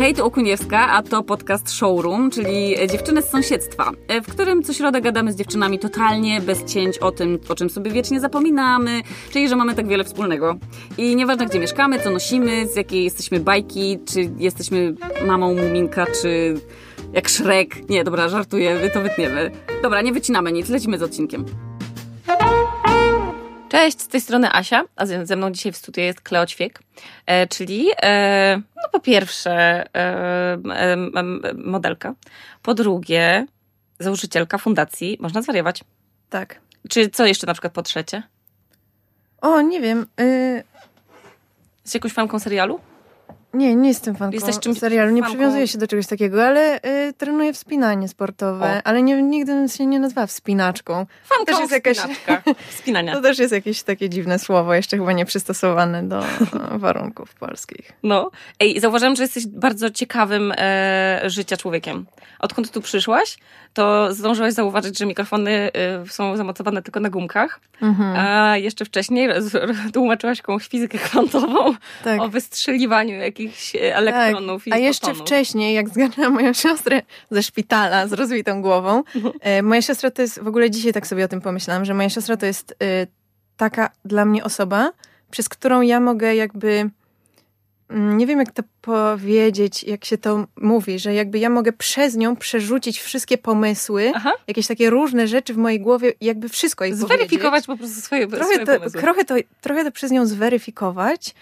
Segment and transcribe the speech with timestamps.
[0.00, 3.90] Hej, Okuniewska, a to podcast Showroom, czyli dziewczyny z sąsiedztwa,
[4.24, 7.90] w którym co środę gadamy z dziewczynami totalnie bez cięć o tym, o czym sobie
[7.90, 9.00] wiecznie zapominamy,
[9.30, 10.56] czyli że mamy tak wiele wspólnego.
[10.98, 14.94] I nieważne gdzie mieszkamy, co nosimy, z jakiej jesteśmy bajki, czy jesteśmy
[15.26, 16.54] mamą Muminka, czy
[17.12, 17.88] jak Szrek.
[17.88, 19.50] Nie, dobra, żartuję, to wytniemy.
[19.82, 21.44] Dobra, nie wycinamy nic, lecimy z odcinkiem.
[23.70, 26.82] Cześć, z tej strony Asia, a ze mną dzisiaj w studiu jest Kleo Ćwiek,
[27.26, 30.96] e, czyli e, no po pierwsze e,
[31.54, 32.14] modelka,
[32.62, 33.46] po drugie
[33.98, 35.84] założycielka fundacji Można Zwariować.
[36.30, 36.60] Tak.
[36.88, 38.22] Czy co jeszcze na przykład po trzecie?
[39.40, 40.06] O, nie wiem.
[40.20, 40.64] Y...
[41.84, 42.80] Z jakąś fanką serialu?
[43.54, 45.34] Nie, nie jestem fanką Jesteś czymś serialu, nie fanką...
[45.34, 48.86] przywiązuję się do czegoś takiego, ale y, trenuję wspinanie sportowe, o.
[48.86, 51.06] ale nie, nigdy bym się nie nazwała wspinaczką.
[51.24, 51.98] Fanką to też jest jakaś,
[52.76, 53.12] wspinania.
[53.12, 56.22] To też jest jakieś takie dziwne słowo, jeszcze chyba nie przystosowane do
[56.78, 57.92] warunków polskich.
[58.02, 58.30] No.
[58.60, 62.06] Ej, zauważyłam, że jesteś bardzo ciekawym e, życia człowiekiem.
[62.38, 63.38] Odkąd tu przyszłaś,
[63.74, 65.70] to zdążyłaś zauważyć, że mikrofony
[66.04, 68.16] y, są zamocowane tylko na gumkach, mhm.
[68.16, 69.28] a jeszcze wcześniej
[69.92, 72.20] tłumaczyłaś jakąś fizykę kwantową tak.
[72.20, 74.74] o wystrzeliwaniu jakichś elektronów tak.
[74.74, 79.02] A jeszcze wcześniej, jak zgarnęłam moją siostrę ze szpitala z rozwitą głową,
[79.40, 82.08] e, moja siostra to jest, w ogóle dzisiaj tak sobie o tym pomyślałam, że moja
[82.08, 83.06] siostra to jest e,
[83.56, 84.92] taka dla mnie osoba,
[85.30, 86.90] przez którą ja mogę jakby
[87.90, 92.16] Mm, nie wiem jak to powiedzieć, jak się to mówi, że jakby ja mogę przez
[92.16, 94.32] nią przerzucić wszystkie pomysły, Aha.
[94.48, 98.44] jakieś takie różne rzeczy w mojej głowie, jakby wszystko jej Zweryfikować po prostu swoje, trochę
[98.44, 99.00] swoje to, pomysły.
[99.00, 101.34] Trochę to, trochę to przez nią zweryfikować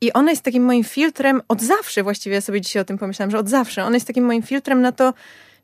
[0.00, 3.30] i ona jest takim moim filtrem od zawsze, właściwie ja sobie dzisiaj o tym pomyślałam,
[3.30, 3.84] że od zawsze.
[3.84, 5.14] Ona jest takim moim filtrem na to,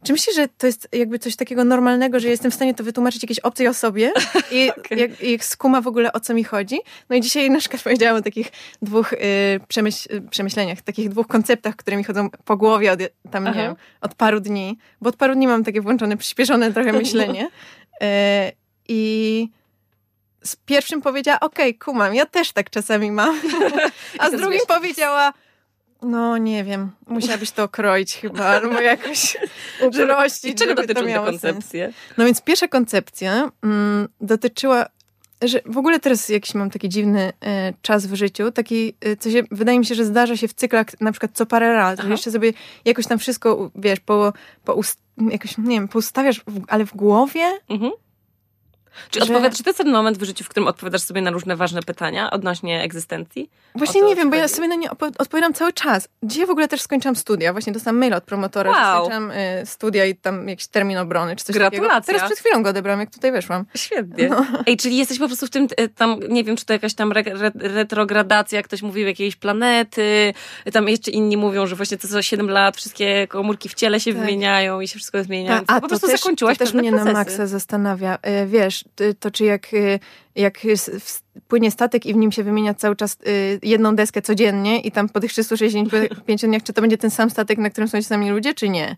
[0.05, 3.23] czy myślisz, że to jest jakby coś takiego normalnego, że jestem w stanie to wytłumaczyć
[3.23, 4.13] jakiejś obcej osobie
[4.51, 4.99] i okay.
[4.99, 6.81] jak, jak skuma w ogóle o co mi chodzi?
[7.11, 9.19] No i dzisiaj na przykład powiedziałam o takich dwóch y,
[9.69, 14.15] przemyśl, przemyśleniach, takich dwóch konceptach, które mi chodzą po głowie od, tam, nie wiem, od
[14.15, 17.49] paru dni, bo od paru dni mam takie włączone, przyspieszone trochę myślenie.
[18.03, 18.07] Y,
[18.89, 19.49] I
[20.43, 23.41] z pierwszym powiedziała, okej, okay, kumam, ja też tak czasami mam.
[24.19, 25.33] A z drugim powiedziała,
[26.03, 29.37] no nie wiem, musiałabyś to kroić chyba, albo jakoś
[29.87, 30.51] uprościć.
[30.51, 31.85] I czego dotyczą te koncepcje?
[31.87, 31.97] Sens.
[32.19, 34.87] No więc pierwsza koncepcja mm, dotyczyła,
[35.43, 39.31] że w ogóle teraz jakiś mam taki dziwny e, czas w życiu, taki, e, co
[39.31, 42.09] się, wydaje mi się, że zdarza się w cyklach na przykład co parę razy, że
[42.09, 42.53] jeszcze sobie
[42.85, 44.33] jakoś tam wszystko, wiesz, po,
[44.65, 47.93] po ust, jakoś, nie wiem, poustawiasz, w, ale w głowie, mhm.
[49.11, 49.51] Czy, że...
[49.51, 52.31] czy to jest ten moment w życiu, w którym odpowiadasz sobie na różne ważne pytania
[52.31, 53.51] odnośnie egzystencji?
[53.75, 56.09] Właśnie nie wiem, bo ja sobie na nie odpowiadam cały czas.
[56.23, 57.53] Dzisiaj w ogóle też skończyłam studia.
[57.53, 58.81] Właśnie dostałam maila od promotora, wow.
[58.81, 61.89] że skończyłam y, studia i tam jakiś termin obrony, czy coś Gratulacje.
[61.89, 62.07] takiego.
[62.07, 63.65] Teraz przed chwilą go odebrałam, jak tutaj weszłam.
[63.75, 64.29] Świetnie.
[64.29, 64.47] No.
[64.67, 67.13] Ej, czyli jesteś po prostu w tym, y, tam, nie wiem, czy to jakaś tam
[67.13, 70.35] re, re, retrogradacja, ktoś mówił, jakiejś planety,
[70.73, 74.13] tam jeszcze inni mówią, że właśnie to co 7 lat wszystkie komórki w ciele się
[74.13, 74.21] tak.
[74.21, 75.63] wymieniają i się wszystko zmienia.
[75.67, 77.13] A, a po prostu też, zakończyłaś to też mnie procesy.
[77.13, 78.19] na maksa zastanawia.
[78.43, 78.82] Y, wiesz,
[79.21, 79.73] to czy jak
[80.35, 80.81] jak, jak
[81.49, 85.09] płynie statek i w nim się wymienia cały czas y, jedną deskę codziennie i tam
[85.09, 88.31] po tych 365 dniach, czy to będzie ten sam statek, na którym są ci sami
[88.31, 88.97] ludzie, czy nie?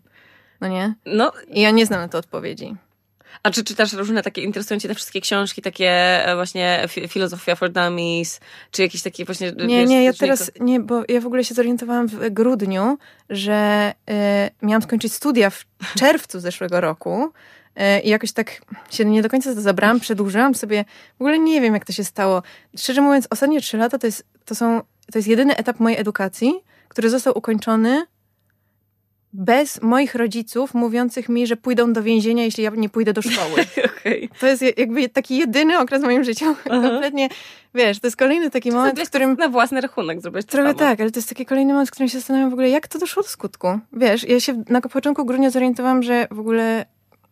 [0.61, 0.94] No nie?
[1.06, 1.33] No.
[1.49, 2.77] I ja nie znam na to odpowiedzi.
[3.43, 5.91] A czy czytasz różne takie, interesują cię te wszystkie książki, takie
[6.27, 8.41] e, właśnie Filozofia for Dummies,
[8.71, 9.53] czy jakieś takie właśnie...
[9.53, 12.99] Nie, wiesz, nie, ja teraz, nie, bo ja w ogóle się zorientowałam w grudniu,
[13.31, 15.65] że y, miałam skończyć studia w
[15.99, 17.33] czerwcu zeszłego roku,
[17.77, 20.84] E, I jakoś tak się nie do końca to zabrałam, przedłużyłam sobie.
[21.19, 22.43] W ogóle nie wiem, jak to się stało.
[22.77, 24.81] Szczerze mówiąc, ostatnie trzy lata to jest, to są,
[25.12, 26.53] to jest jedyny etap mojej edukacji,
[26.89, 28.06] który został ukończony
[29.34, 33.65] bez moich rodziców mówiących mi, że pójdą do więzienia, jeśli ja nie pójdę do szkoły.
[34.00, 34.28] okay.
[34.41, 36.45] To jest jakby taki jedyny okres w moim życiu.
[36.71, 36.81] Aha.
[36.89, 37.28] Kompletnie,
[37.75, 39.34] wiesz, to jest kolejny taki Czy moment, w którym...
[39.34, 40.78] Na własny rachunek zrobić Trochę samo.
[40.78, 42.99] tak, ale to jest taki kolejny moment, w którym się zastanawiam w ogóle, jak to
[42.99, 43.78] doszło do skutku.
[43.93, 46.87] Wiesz, ja się na początku grudnia zorientowałam, że w ogóle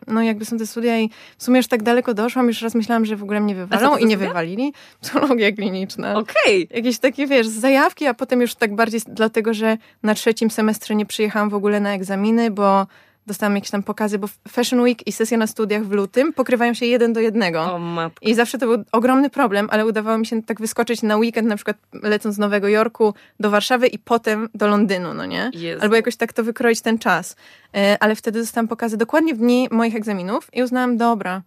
[0.07, 3.05] no jakby są te studia i w sumie już tak daleko doszłam, już raz myślałam,
[3.05, 4.29] że w ogóle mnie wywalą i nie studia?
[4.29, 4.73] wywalili.
[5.01, 6.19] Psychologia kliniczna.
[6.19, 6.65] Okej.
[6.65, 6.77] Okay.
[6.77, 11.07] Jakieś takie, wiesz, zajawki, a potem już tak bardziej dlatego, że na trzecim semestrze nie
[11.07, 12.87] przyjechałam w ogóle na egzaminy, bo
[13.27, 16.87] dostałam jakieś tam pokazy, bo Fashion Week i sesja na studiach w lutym pokrywają się
[16.87, 17.61] jeden do jednego.
[17.75, 18.19] O, matko.
[18.23, 21.57] I zawsze to był ogromny problem, ale udawało mi się tak wyskoczyć na weekend, na
[21.57, 25.51] przykład lecąc z Nowego Jorku do Warszawy i potem do Londynu, no nie?
[25.55, 25.83] Jezu.
[25.83, 27.37] Albo jakoś tak to wykroić ten czas.
[27.75, 31.43] E, ale wtedy dostałam pokazy dokładnie w dni moich egzaminów i uznałam, dobra,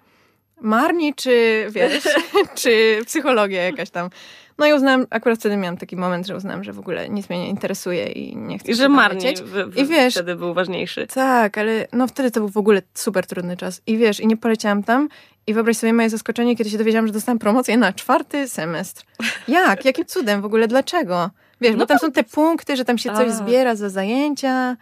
[0.61, 2.03] marni czy, wiesz,
[2.61, 4.09] czy psychologia jakaś tam.
[4.57, 7.39] No i uznałam, akurat wtedy miałam taki moment, że uznałam, że w ogóle nic mnie
[7.39, 9.33] nie interesuje i nie chcę I że marnie
[9.75, 11.07] I wiesz, wtedy był ważniejszy.
[11.07, 13.81] Tak, ale no wtedy to był w ogóle super trudny czas.
[13.87, 15.09] I wiesz, i nie poleciałam tam
[15.47, 19.03] i wyobraź sobie moje zaskoczenie, kiedy się dowiedziałam, że dostałam promocję na czwarty semestr.
[19.47, 19.85] Jak?
[19.85, 20.41] Jakim cudem?
[20.41, 21.29] W ogóle dlaczego?
[21.61, 23.31] Wiesz, No bo tam są te punkty, że tam się coś A.
[23.31, 24.77] zbiera za zajęcia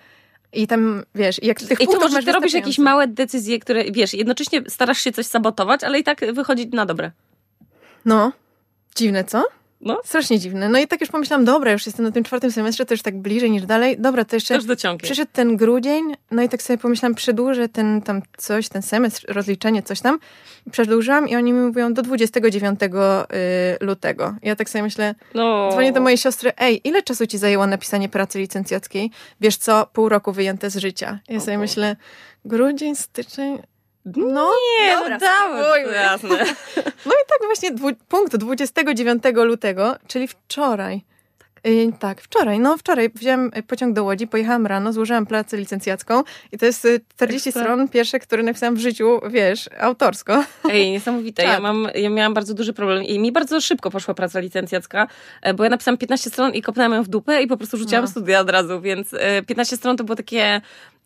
[0.53, 4.13] i tam, wiesz, jak tych I punktów może ty robisz jakieś małe decyzje, które, wiesz,
[4.13, 7.11] jednocześnie starasz się coś sabotować, ale i tak wychodzi na dobre.
[8.05, 8.31] No,
[8.95, 9.43] dziwne, co?
[9.85, 10.01] No.
[10.03, 10.69] Strasznie dziwne.
[10.69, 13.17] No i tak już pomyślałam, dobra, już jestem na tym czwartym semestrze, to już tak
[13.17, 13.95] bliżej niż dalej.
[13.99, 15.03] Dobra, to jeszcze Też dociągnie.
[15.05, 19.83] przyszedł ten grudzień, no i tak sobie pomyślałam, przedłużę ten tam coś, ten semestr, rozliczenie,
[19.83, 20.19] coś tam.
[20.71, 22.87] Przedłużyłam i oni mi mówią do 29 y,
[23.85, 24.35] lutego.
[24.41, 25.69] Ja tak sobie myślę, No.
[25.71, 29.11] dzwonię do mojej siostry, ej, ile czasu ci zajęło napisanie pracy licencjackiej?
[29.41, 31.19] Wiesz co, pół roku wyjęte z życia.
[31.29, 31.59] Ja sobie O.
[31.59, 31.95] myślę,
[32.45, 33.57] grudzień, styczeń,
[34.05, 36.29] no, Nie, dobra, no dawaj, jasne.
[37.05, 41.01] No i tak właśnie dwu, punkt 29 lutego, czyli wczoraj.
[41.67, 42.59] Y, tak, wczoraj.
[42.59, 46.85] No wczoraj wziąłem y, pociąg do Łodzi, pojechałam rano, złożyłam pracę licencjacką i to jest
[46.85, 47.63] y, 40 Ekstra.
[47.63, 50.43] stron pierwsze, które napisałam w życiu, wiesz, autorsko.
[50.69, 51.43] Ej, niesamowite.
[51.43, 51.61] Ja, Czad.
[51.67, 55.07] mam, ja miałam bardzo duży problem i mi bardzo szybko poszła praca licencjacka,
[55.41, 58.03] e, bo ja napisałam 15 stron i kopnęłam ją w dupę i po prostu rzuciłam
[58.03, 58.09] No.
[58.09, 60.61] studia od razu, więc e, 15 stron to było takie...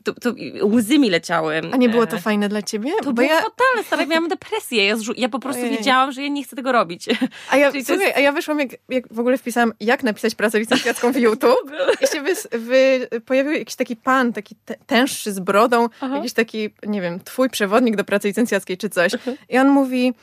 [0.07, 0.33] To, to
[0.63, 1.62] łzy mi leciały.
[1.71, 2.92] A nie było to E, fajne dla ciebie?
[3.00, 4.86] To Bo było ja, totalne, stara, ja miałam depresję.
[4.86, 5.77] Ja, zrzu- ja po prostu Ojej.
[5.77, 7.06] wiedziałam, że ja nie chcę tego robić.
[7.51, 10.36] a ja, to słuchaj, jest- a ja wyszłam, jak, jak w ogóle wpisałam, jak napisać
[10.36, 11.71] pracę licencjacką w YouTube
[12.04, 16.15] i się wys, wy, pojawił jakiś taki pan, taki te, tęższy z brodą, Aha.
[16.15, 19.12] jakiś taki, nie wiem, twój przewodnik do pracy licencjackiej czy coś.
[19.50, 20.13] I on mówi,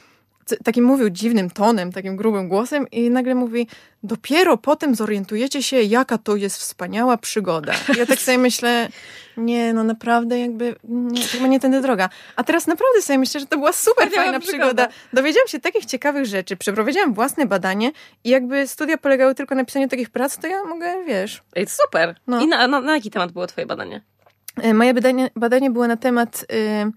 [0.65, 3.69] takim mówił dziwnym tonem, takim grubym głosem i nagle mówi,
[4.03, 7.73] dopiero potem zorientujecie się, jaka to jest wspaniała przygoda.
[7.95, 8.89] I ja tak sobie myślę,
[9.37, 12.09] nie, no naprawdę jakby, nie, chyba nie tędy droga.
[12.37, 14.65] A teraz naprawdę sobie myślę, że to była super fajna przygoda.
[14.65, 14.89] przygoda.
[15.13, 17.93] Dowiedziałam się takich ciekawych rzeczy, przeprowadziłam własne badanie
[18.25, 21.43] i jakby studia polegały tylko na pisaniu takich prac, to ja mogę, wiesz...
[21.57, 22.15] Ej, super.
[22.27, 22.41] No.
[22.41, 24.03] I na, na, na jaki temat było twoje badanie?
[24.63, 26.93] E, Moje badanie, badanie było na temat y,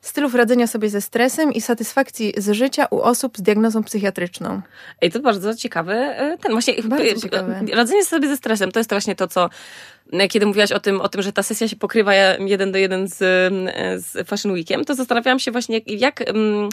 [0.00, 4.60] stylów radzenia sobie ze stresem i satysfakcji z życia u osób z diagnozą psychiatryczną.
[5.00, 6.74] Ej, to bardzo ciekawy e, ten właśnie.
[6.82, 7.60] Bardzo ciekawe.
[7.74, 9.50] Radzenie sobie ze stresem to jest właśnie to, co
[10.30, 13.22] kiedy mówiłaś o tym, o tym, że ta sesja się pokrywa jeden do jeden z,
[13.22, 16.68] e, z Fashion Weekiem, to zastanawiałam się właśnie, jak, jak mm,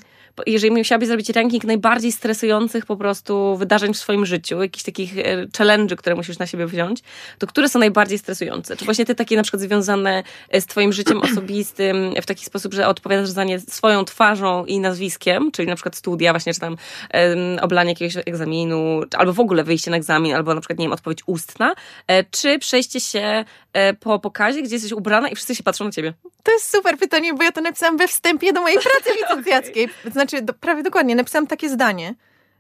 [0.46, 5.48] jeżeli musiałabyś zrobić ranking najbardziej stresujących po prostu wydarzeń w swoim życiu, jakichś takich e,
[5.58, 7.04] challenge'y, które musisz na siebie wziąć,
[7.40, 8.78] to które są najbardziej stresujące?
[8.78, 12.74] Czy właśnie te takie na przykład związane e, z twoim życiem osobistym w taki sposób,
[12.74, 16.78] że odpowiadasz za nie swoją twarzą i nazwiskiem, czyli na przykład studia właśnie, czy tam
[17.10, 20.94] em, oblanie jakiegoś egzaminu, albo w ogóle wyjście na egzamin, albo na przykład, nie wiem,
[20.94, 21.76] odpowiedź ustna,
[22.08, 23.25] e, czy przejście się
[23.74, 26.14] e, po pokazie, gdzie jesteś ubrana i wszyscy się patrzą na ciebie.
[26.44, 29.90] To jest super pytanie, bo ja to napisałam we wstępie do mojej pracy licencjackiej.
[30.12, 32.16] Znaczy, do, prawie dokładnie, napisałam takie zdanie,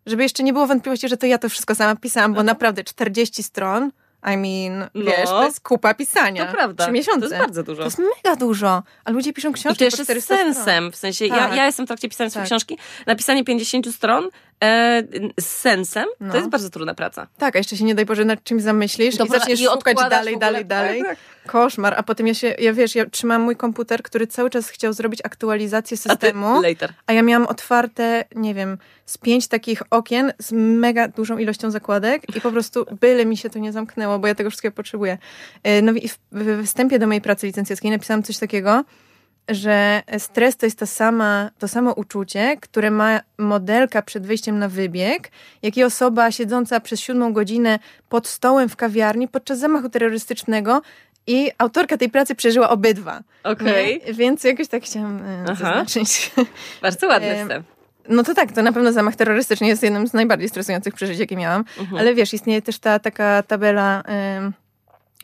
[0.06, 3.44] żeby jeszcze nie było wątpliwości, że to ja to wszystko sama pisałam, bo naprawdę 40
[3.44, 3.91] stron,
[4.33, 5.06] I mean, No.
[5.06, 6.45] wiesz, to jest kupa pisania.
[6.45, 6.83] To prawda.
[6.83, 7.19] Trzy miesiące.
[7.19, 7.77] To jest bardzo dużo.
[7.81, 8.83] To jest mega dużo.
[9.03, 10.91] A ludzie piszą książki I to jeszcze z 400 sensem, stron.
[10.91, 11.56] w sensie ja, Tak.
[11.56, 12.45] ja jestem w trakcie pisania Tak.
[12.45, 14.29] książki, napisanie 50 stron
[14.63, 15.04] e,
[15.40, 16.31] z sensem, No.
[16.31, 17.28] to jest bardzo trudna praca.
[17.38, 19.98] Tak, a jeszcze się nie daj Boże nad czymś zamyślisz Dobra, i zaczniesz i szukać
[20.10, 21.04] dalej, dalej, dalej.
[21.04, 21.18] Tak,
[21.48, 21.94] Koszmar.
[21.98, 25.19] A potem ja się, ja wiesz, ja trzymałam mój komputer, który cały czas chciał zrobić
[25.24, 26.62] aktualizację A ty systemu.
[26.62, 26.94] later.
[27.07, 32.36] A ja miałam otwarte, nie wiem, z pięć takich okien z mega dużą ilością zakładek
[32.38, 35.18] i po prostu byle mi się to nie zamknęło, bo ja tego wszystkiego potrzebuję.
[35.63, 38.84] E, No i w, w wstępie do mojej pracy licencjackiej napisałam coś takiego,
[39.50, 44.69] że stres to jest to, sama, to samo uczucie, które ma modelka przed wyjściem na
[44.69, 45.31] wybieg,
[45.62, 50.81] jak i osoba siedząca przez siódmą godzinę pod stołem w kawiarni podczas zamachu terrorystycznego
[51.27, 53.22] i autorka tej pracy przeżyła obydwa.
[53.43, 54.13] Okej, Nie?
[54.13, 55.55] Więc jakoś tak chciałam e, Aha.
[55.55, 56.31] zaznaczyć.
[56.81, 57.67] bardzo ładny Em, wstęp.
[58.10, 61.36] No to tak, to na pewno zamach terrorystyczny jest jednym z najbardziej stresujących przeżyć, jakie
[61.36, 61.65] miałam.
[61.79, 61.98] Mhm.
[61.98, 64.53] Ale wiesz, istnieje też ta taka tabela em,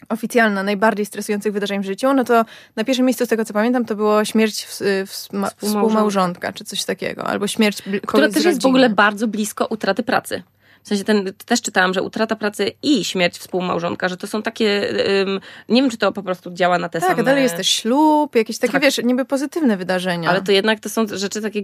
[0.10, 2.14] oficjalna najbardziej stresujących wydarzeń w życiu.
[2.14, 5.68] No to na pierwszym miejscu, z tego co pamiętam, to było śmierć w, w, współmałżonka.
[5.68, 7.24] współmałżonka, czy coś takiego.
[7.24, 10.44] Albo śmierć bl- Która też jest w ogóle bardzo blisko utraty pracy.
[10.84, 14.90] W sensie ten, też czytałam, że utrata pracy i śmierć współmałżonka, że to są takie,
[15.22, 15.40] ym,
[15.70, 17.22] nie wiem, czy to po prostu działa na te Tak, same...
[17.22, 18.82] a dalej jest też ślub, jakieś takie, Tak.
[18.82, 20.30] wiesz, niby pozytywne wydarzenia.
[20.30, 21.62] Ale to jednak to są rzeczy takie,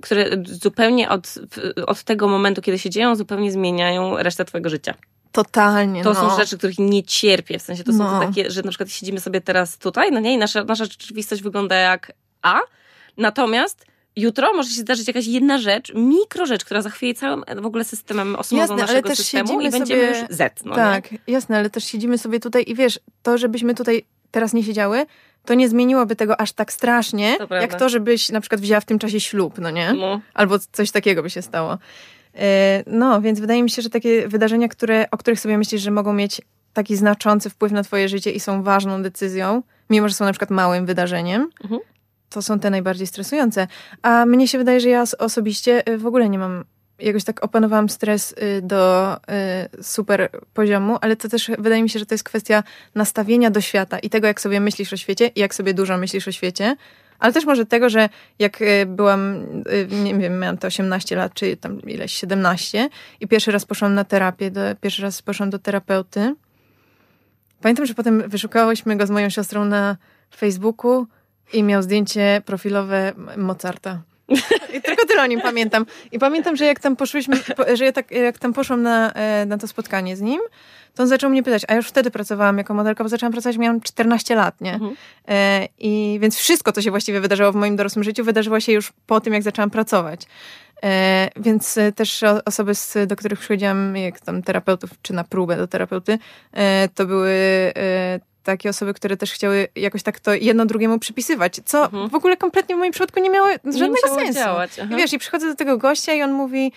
[0.00, 1.34] które zupełnie od,
[1.86, 4.94] od tego momentu, kiedy się dzieją, zupełnie zmieniają resztę twojego życia.
[5.32, 6.30] Totalnie, To no.
[6.30, 7.58] są rzeczy, których nie cierpię.
[7.58, 8.20] W sensie to są No.
[8.20, 11.42] to takie, że na przykład siedzimy sobie teraz tutaj, no nie, i nasza, nasza rzeczywistość
[11.42, 12.12] wygląda jak
[12.42, 12.60] A,
[13.16, 13.86] natomiast
[14.16, 18.36] jutro może się zdarzyć jakaś jedna rzecz, mikro rzecz, która zachwieje całym w ogóle systemem
[18.36, 21.18] osmową Jasne, naszego systemu i będziemy sobie- już Z, no tak, nie?
[21.26, 25.06] jasne, ale też siedzimy sobie tutaj i wiesz, to, żebyśmy tutaj teraz nie siedziały,
[25.44, 28.84] to nie zmieniłoby tego aż tak strasznie, To jak to, żebyś na przykład wzięła w
[28.84, 29.92] tym czasie ślub, no nie?
[29.92, 30.20] No.
[30.34, 31.78] Albo coś takiego by się stało.
[32.38, 35.90] E, No, więc wydaje mi się, że takie wydarzenia, które, o których sobie myślisz, że
[35.90, 36.40] mogą mieć
[36.72, 40.50] taki znaczący wpływ na twoje życie i są ważną decyzją, mimo że są na przykład
[40.50, 41.80] małym wydarzeniem, Mhm.
[42.30, 43.66] to są te najbardziej stresujące.
[44.02, 46.64] A mnie się wydaje, że ja os- osobiście y, w ogóle nie mam
[46.98, 49.14] jakoś tak opanowałam stres y, do
[49.78, 52.62] y, super poziomu, ale to też wydaje mi się, że to jest kwestia
[52.94, 56.28] nastawienia do świata i tego, jak sobie myślisz o świecie i jak sobie dużo myślisz
[56.28, 56.76] o świecie.
[57.22, 59.46] Ale też może tego, że jak y, byłam,
[60.02, 62.88] nie wiem, miałam to 18 lat, czy tam ileś 17
[63.20, 66.34] i pierwszy raz poszłam na terapię, do, pierwszy raz poszłam do terapeuty.
[67.60, 69.96] Pamiętam, że potem wyszukałyśmy go z moją siostrą na
[70.36, 71.06] Facebooku
[71.52, 74.02] i miał zdjęcie profilowe Mozarta.
[74.74, 75.86] I tylko tyle o nim pamiętam.
[76.12, 77.36] I pamiętam, że jak tam poszłyśmy,
[77.74, 80.40] że ja tak, jak tam poszłam na, e, na to spotkanie z nim,
[80.94, 83.80] to on zaczął mnie pytać, a już wtedy pracowałam jako modelka, bo zaczęłam pracować, miałam
[83.80, 84.74] 14 lat, nie?
[84.74, 84.96] Mhm.
[85.28, 88.92] E, I więc wszystko, co się właściwie wydarzyło w moim dorosłym życiu, wydarzyło się już
[89.06, 90.26] po tym, jak zaczęłam pracować.
[90.84, 92.72] E, więc też osoby,
[93.06, 96.18] do których przychodziłam, jak tam terapeutów, czy na próbę do terapeuty,
[96.94, 97.32] to były
[98.42, 102.08] takie osoby, które też chciały jakoś tak to jedno drugiemu przypisywać, co mhm.
[102.08, 104.40] w ogóle kompletnie w moim przypadku nie miało żadnego nie sensu.
[104.40, 106.72] Działać, I wiesz, i przychodzę do tego gościa i on mówi,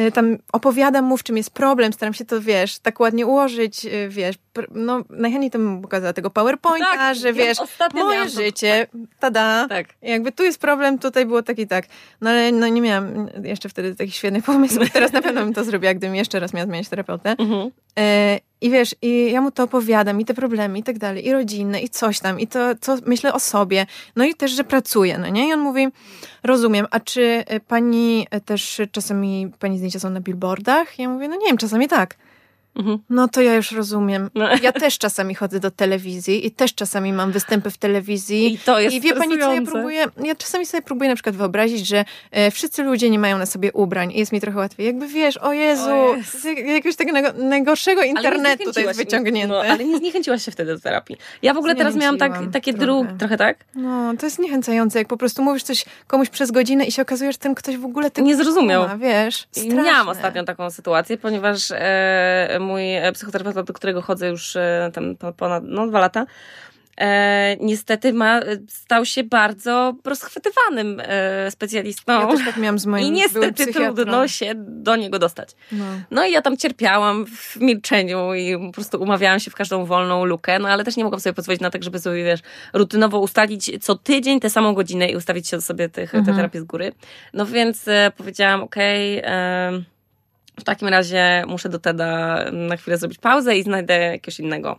[0.00, 3.84] Y, tam opowiadam mu, w czym jest problem, staram się to, wiesz, tak ładnie ułożyć,
[3.84, 4.36] y, wiesz,
[4.70, 7.58] no najchętniej to bym pokazała tego PowerPointa, tak, że wiesz,
[7.94, 8.28] moje miałam.
[8.28, 8.86] życie,
[9.20, 9.86] tada, tak.
[10.02, 11.86] jakby tu jest problem, tutaj było tak i tak.
[12.20, 15.64] No ale no nie miałam jeszcze wtedy takich świetnych pomysłów, teraz na pewno bym to
[15.64, 17.34] zrobiła, gdybym jeszcze raz miała zmieniać terapeutę.
[17.38, 17.70] Mhm.
[17.98, 21.32] E, I wiesz, i ja mu to opowiadam, i te problemy, i tak dalej, i
[21.32, 25.18] rodzinne, i coś tam, i to, co myślę o sobie, no i też, że pracuję,
[25.18, 25.48] no nie?
[25.48, 25.88] I on mówi,
[26.42, 30.98] rozumiem, a czy e, pani też czasami, pani zdjęcia są na billboardach?
[30.98, 32.16] Ja mówię, no nie wiem, czasami tak.
[32.76, 32.98] Mhm.
[33.10, 34.30] No to ja już rozumiem.
[34.34, 34.48] No.
[34.62, 38.54] Ja też czasami chodzę do telewizji i też czasami mam występy w telewizji.
[38.54, 40.06] I to jest I wie pani, co ja próbuję?
[40.24, 43.72] Ja czasami sobie próbuję na przykład wyobrazić, że e, wszyscy ludzie nie mają na sobie
[43.72, 44.86] ubrań i jest mi trochę łatwiej.
[44.86, 46.48] Jakby wiesz, o Jezu, o Jezu.
[46.48, 49.54] jakiegoś tego najgorszego internetu to jest wyciągnięte.
[49.54, 51.16] No, ale nie zniechęciłaś się wtedy do terapii.
[51.42, 53.56] Ja w ogóle teraz miałam tak, takie dróg, trochę tak?
[53.74, 57.32] No, to jest zniechęcające, jak po prostu mówisz coś komuś przez godzinę i się okazuje,
[57.32, 58.88] że ten ktoś w ogóle tego nie zrozumiał.
[58.88, 59.82] Ma, wiesz, straszne.
[59.82, 65.16] Miałam ostatnio taką sytuację, ponieważ e, mój e, psychoterapeuta, do którego chodzę już e, tam
[65.36, 66.26] ponad no, dwa lata,
[67.00, 72.20] e, niestety ma, stał się bardzo rozchwytywanym e, specjalistą.
[72.20, 75.48] Ja też tak miałam z moim I niestety trudno się do niego dostać.
[75.72, 75.84] No.
[76.10, 80.24] no i ja tam cierpiałam w milczeniu i po prostu umawiałam się w każdą wolną
[80.24, 82.40] lukę, no ale też nie mogłam sobie pozwolić na tak, żeby sobie, wiesz,
[82.72, 86.24] rutynowo ustalić co tydzień tę samą godzinę i ustawić się sobie tych, mhm.
[86.24, 86.92] te terapie z góry.
[87.34, 89.18] No więc e, powiedziałam, okej...
[89.18, 89.93] Okay,
[90.60, 94.78] w takim razie muszę do Teda na chwilę zrobić pauzę i znajdę jakiegoś innego.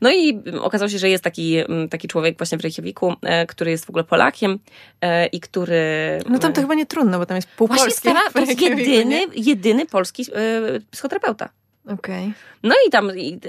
[0.00, 3.70] No i okazało się, że jest taki, mm, taki człowiek właśnie w Reykjaviku, e, który
[3.70, 4.58] jest w ogóle Polakiem
[5.00, 5.82] e, i który...
[6.28, 9.20] No tam to chyba nie trudno, bo tam jest pół Właśnie stara, to jest jedyny,
[9.36, 11.48] jedyny polski e, psychoterapeuta.
[11.86, 12.24] Okej.
[12.24, 12.32] Okay.
[12.62, 13.40] No i tam i,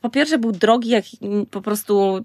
[0.00, 1.04] po pierwsze był drogi, jak
[1.50, 2.24] po prostu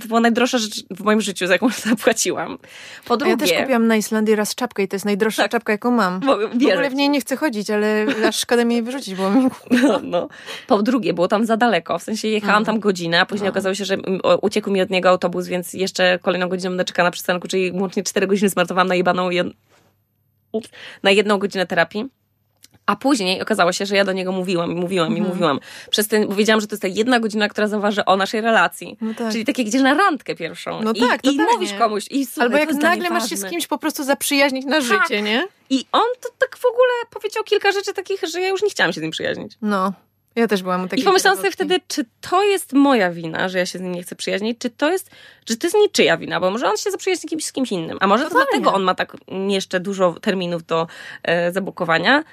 [0.00, 2.58] to była najdroższa rzecz w moim życiu, za jaką zapłaciłam.
[3.04, 3.30] Po drugie...
[3.30, 5.50] ja też kupiłam na Islandii raz czapkę i to jest najdroższa tak.
[5.50, 6.20] czapka, jaką mam.
[6.20, 9.48] W ogóle w niej nie chcę chodzić, ale aż szkoda mi jej wyrzucić, bo mi
[9.82, 10.28] no, no.
[10.66, 12.66] Po drugie, było tam za daleko, w sensie jechałam no.
[12.66, 13.50] tam godzinę, a później no.
[13.50, 13.96] okazało się, że
[14.42, 18.02] uciekł mi od niego autobus, więc jeszcze kolejną godzinę będę czekała na przystanku, czyli łącznie
[18.02, 19.46] cztery godziny zmarnowałam na jebaną jed...
[21.02, 22.08] na jedną godzinę terapii.
[22.86, 25.26] A później okazało się, że ja do niego mówiłam i mówiłam mhm.
[25.26, 25.60] i mówiłam.
[25.90, 28.96] Przez ten, bo wiedziałam, że to jest ta jedna godzina, która zauważy o naszej relacji.
[29.00, 29.32] No tak.
[29.32, 30.82] Czyli tak jak idziesz na randkę pierwszą.
[30.82, 32.04] No I, tak, I mówisz komuś.
[32.10, 34.82] I słuchaj, Albo jak nagle masz się z kimś po prostu zaprzyjaźnić na tak.
[34.84, 35.46] życie, nie?
[35.70, 38.92] I on to tak w ogóle powiedział kilka rzeczy takich, że ja już nie chciałam
[38.92, 39.52] się z nim przyjaźnić.
[39.62, 39.92] No.
[40.36, 43.58] Ja też byłam u takiej I pomyślałam sobie wtedy, czy to jest moja wina, że
[43.58, 45.10] ja się z nim nie chcę przyjaźnić, czy to jest,
[45.44, 48.06] czy to jest niczyja wina, bo może on się zaprzyjaźni kimś, z kimś innym, a
[48.06, 49.16] może to dlatego on ma tak
[49.48, 50.86] jeszcze dużo terminów do
[51.22, 52.24] e, zabukowania,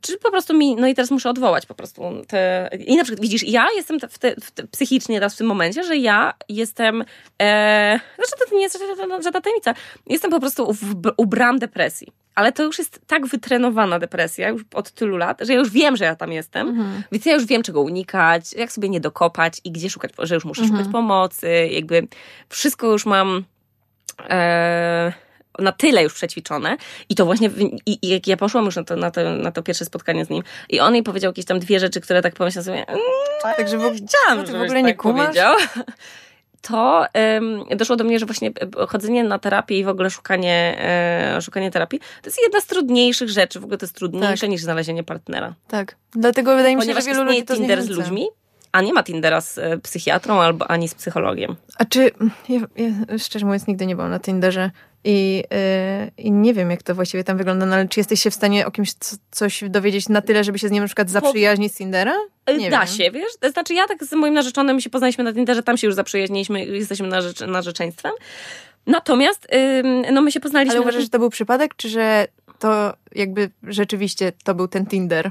[0.00, 3.22] czy po prostu mi, no i teraz muszę odwołać po prostu te, i na przykład
[3.22, 7.04] widzisz, ja jestem w te, w te, psychicznie teraz w tym momencie, że ja jestem,
[7.42, 8.78] e, znaczy to nie jest
[9.24, 9.74] żadna tajemnica,
[10.06, 10.94] jestem po prostu w,
[11.58, 12.12] depresji.
[12.34, 15.96] Ale to już jest tak wytrenowana depresja już od tylu lat, że ja już wiem,
[15.96, 17.02] że ja tam jestem, mhm.
[17.12, 20.44] więc ja już wiem, czego unikać, jak sobie nie dokopać i gdzie szukać, że już
[20.44, 20.78] muszę mhm.
[20.78, 22.08] szukać pomocy, jakby
[22.48, 23.44] wszystko już mam...
[24.30, 25.12] E,
[25.58, 26.76] na tyle już przećwiczone
[27.08, 27.50] i to właśnie,
[27.86, 30.30] i, i jak ja poszłam już na to, na, to, na to pierwsze spotkanie z
[30.30, 33.02] nim i on jej powiedział jakieś tam dwie rzeczy, które tak pomyślałam sobie, mmm,
[33.56, 35.26] także w, chciałam, w ogóle nie tak kumasz?
[35.26, 35.56] powiedział.
[36.62, 40.78] To um, doszło do mnie, że właśnie e, chodzenie na terapię i w ogóle szukanie,
[40.78, 43.60] e, szukanie terapii to jest jedna z trudniejszych rzeczy.
[43.60, 44.50] W ogóle to jest trudniejsze tak.
[44.50, 45.54] niż znalezienie partnera.
[45.68, 45.96] Tak.
[46.12, 48.28] Dlatego wydaje mi się, Ponieważ że wielu ludzi to Tinder z ludźmi,
[48.72, 51.56] a nie ma Tindera z e, psychiatrą albo ani z psychologiem.
[51.78, 52.10] A czy,
[52.48, 54.70] ja, ja szczerze mówiąc nigdy nie byłam na Tinderze
[55.04, 58.30] i, yy, i nie wiem jak to właściwie tam wygląda, no ale czy jesteś się
[58.30, 61.10] w stanie o kimś co, coś dowiedzieć na tyle, żeby się z nim na przykład
[61.10, 62.14] zaprzyjaźnić z Tindera?
[62.46, 62.88] E, nie da wiem.
[62.88, 63.32] się, wiesz?
[63.40, 66.64] To znaczy ja tak z moim narzeczonym się poznaliśmy na Tinderze, tam się już zaprzyjaźniliśmy,
[66.64, 68.12] jesteśmy narzecz narzeczeństwem.
[68.86, 70.72] Natomiast yy, no my się poznaliśmy...
[70.72, 72.26] Ale uważasz, że to był przypadek, czy że
[72.58, 75.30] to jakby rzeczywiście to był ten Tinder.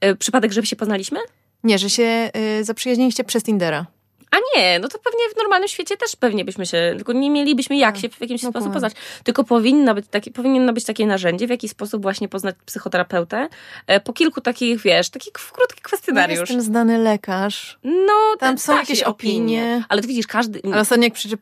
[0.00, 1.18] E, przypadek, żeby się poznaliśmy?
[1.64, 2.30] Nie, że się
[2.60, 3.86] y, zaprzyjaźniliście przez Tindera.
[4.30, 7.76] A nie, no to pewnie w normalnym świecie też pewnie byśmy się, tylko nie mielibyśmy
[7.76, 8.92] jak się w jakimś No sposób poznać.
[9.24, 13.48] Tylko powinno być, takie, powinno być takie narzędzie, w jaki sposób właśnie poznać psychoterapeutę.
[13.86, 16.38] E, po kilku takich, wiesz, takich w- krótki No, kwestionariusz.
[16.40, 17.78] jestem znany lekarz.
[17.84, 19.84] No, Tam są jakieś takie opinie.
[19.88, 20.60] Ale widzisz, każdy...
[20.64, 21.36] Ale ostatnio jak przeczy,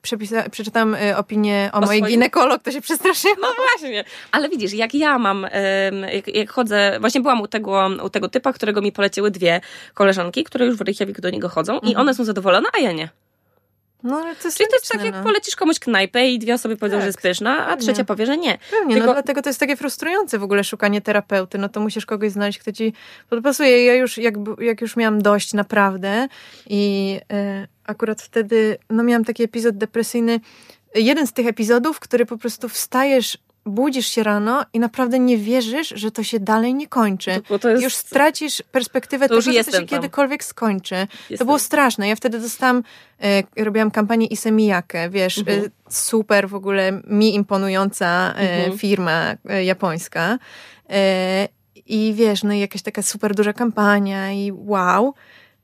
[0.51, 3.37] przeczytam y, opinię o, O mojej swoim- ginekolog, to się przestraszyłam.
[3.41, 4.05] No właśnie.
[4.33, 5.47] Ale widzisz, jak ja mam,
[6.13, 9.61] jak, jak chodzę, właśnie byłam u tego, u tego typa, którego mi poleciły dwie
[9.95, 13.09] koleżanki, które już w Reykjaviku do niego chodzą i one są zadowolone, a ja nie.
[14.03, 15.23] No, ale to jest Czyli to jest tak, logiczne, jak no.
[15.31, 18.37] polecisz komuś knajpę i dwie osoby powiedzą, Tak, że jest pyszna, a trzecia powie, że
[18.37, 18.59] nie.
[18.71, 22.07] Pewnie, Tylko- no dlatego to jest takie frustrujące w ogóle szukanie terapeuty, no to musisz
[22.07, 22.93] kogoś znaleźć, kto ci
[23.31, 23.85] podpasuje.
[23.85, 26.29] Ja już, jak, jak już miałam dość naprawdę
[26.67, 30.41] i e, akurat wtedy, no miałam taki epizod depresyjny,
[30.95, 33.39] jeden z tych epizodów, który po prostu wstajesz,
[33.69, 37.41] budzisz się rano i naprawdę nie wierzysz, że to się dalej nie kończy.
[37.49, 39.87] Bo to jest, Już stracisz perspektywę To tego, że to się tam.
[39.87, 40.95] kiedykolwiek skończy.
[41.11, 42.09] To jestem- było straszne.
[42.09, 42.83] Ja wtedy dostałam,
[43.23, 45.65] e, robiłam kampanię Isemijakę, wiesz, Mhm.
[45.65, 48.79] e, super w ogóle mi imponująca e, Mhm.
[48.79, 50.39] firma e, japońska.
[50.91, 51.49] E,
[51.87, 55.15] I wiesz, no i jakaś taka super duża kampania i wow.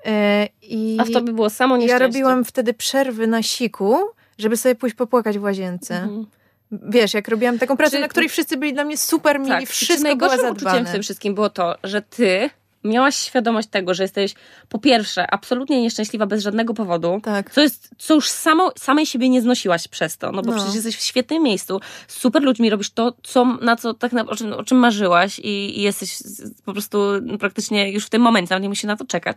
[0.07, 2.07] E, I A w tobie było samo ja nieszczęście.
[2.07, 3.97] robiłam wtedy przerwy na siku,
[4.39, 5.95] żeby sobie pójść popłakać w łazience.
[5.97, 6.27] Mhm.
[6.73, 9.67] Wiesz, jak robiłam taką pracę, Czy- na której wszyscy byli dla mnie super mili, Tak,
[9.69, 10.89] wszystko było najgorszym uczuciem zadbane.
[10.89, 12.51] w tym wszystkim było to, że ty
[12.85, 14.35] miałaś świadomość tego, że jesteś
[14.69, 17.51] po pierwsze absolutnie nieszczęśliwa bez żadnego powodu, Tak.
[17.51, 20.57] co jest, co już samo, samej siebie nie znosiłaś przez to, no bo No.
[20.57, 24.27] przecież jesteś w świetnym miejscu, z super ludźmi robisz to, co, na co tak na,
[24.27, 26.17] o, czym, o czym marzyłaś i, i jesteś
[26.65, 26.99] po prostu
[27.41, 29.37] praktycznie już w tym momencie, nawet nie musisz na to czekać.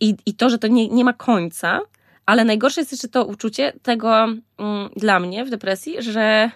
[0.00, 1.80] I, i to, że to nie, nie ma końca,
[2.26, 4.14] ale najgorsze jest jeszcze to uczucie tego
[4.58, 6.50] mm, dla mnie w depresji, że,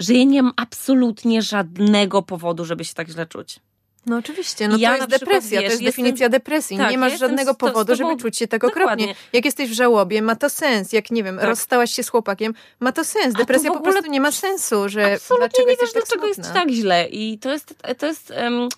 [0.00, 3.60] że ja nie mam absolutnie żadnego powodu, żeby się tak źle czuć.
[4.06, 6.76] No oczywiście, no Ja to jest depresja, wiesz, to jest jestem- definicja depresji.
[6.76, 9.14] Tak, nie ja masz jestem żadnego to- powodu, tobą- żeby czuć się tak okropnie.
[9.32, 10.92] Jak jesteś w żałobie, ma to sens.
[10.92, 11.44] Jak, nie wiem, Tak.
[11.44, 13.32] rozstałaś się z chłopakiem, ma to sens.
[13.34, 16.26] to Depresja w po prostu nie ma sensu, że Absolutnie dlaczego nie wiesz, tak dlaczego
[16.26, 16.60] jest smutna.
[16.60, 17.08] tak źle.
[17.08, 18.68] I to jest, to jest em,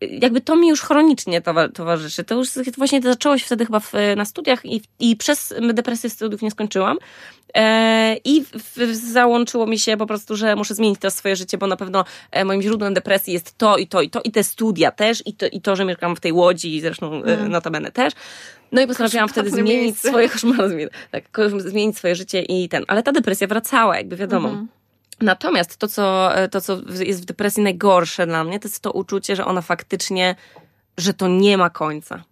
[0.00, 2.24] jakby to mi już chronicznie towa- towarzyszy.
[2.24, 6.10] To już właśnie to zaczęło się wtedy chyba w, na studiach i, i przez depresję
[6.10, 6.98] studiów nie skończyłam.
[7.54, 11.66] E, I w, załączyło mi się po prostu, że muszę zmienić to swoje życie, bo
[11.66, 14.90] na pewno e, moim źródłem depresji jest to i to i to i te studia
[14.90, 17.50] też i to, i to że mieszkam w tej Łodzi zresztą mm.
[17.50, 18.12] notabene też.
[18.72, 20.08] No i postanowiłam wtedy zmienić miejsce.
[20.08, 21.24] swoje koszmarne, tak,
[21.58, 24.48] zmienić swoje życie i ten, ale ta depresja wracała, jakby wiadomo.
[24.48, 24.68] Mhm.
[25.20, 29.36] Natomiast to co, to, co jest w depresji najgorsze dla mnie, to jest to uczucie,
[29.36, 30.34] że ona faktycznie,
[30.98, 32.24] że to nie ma końca.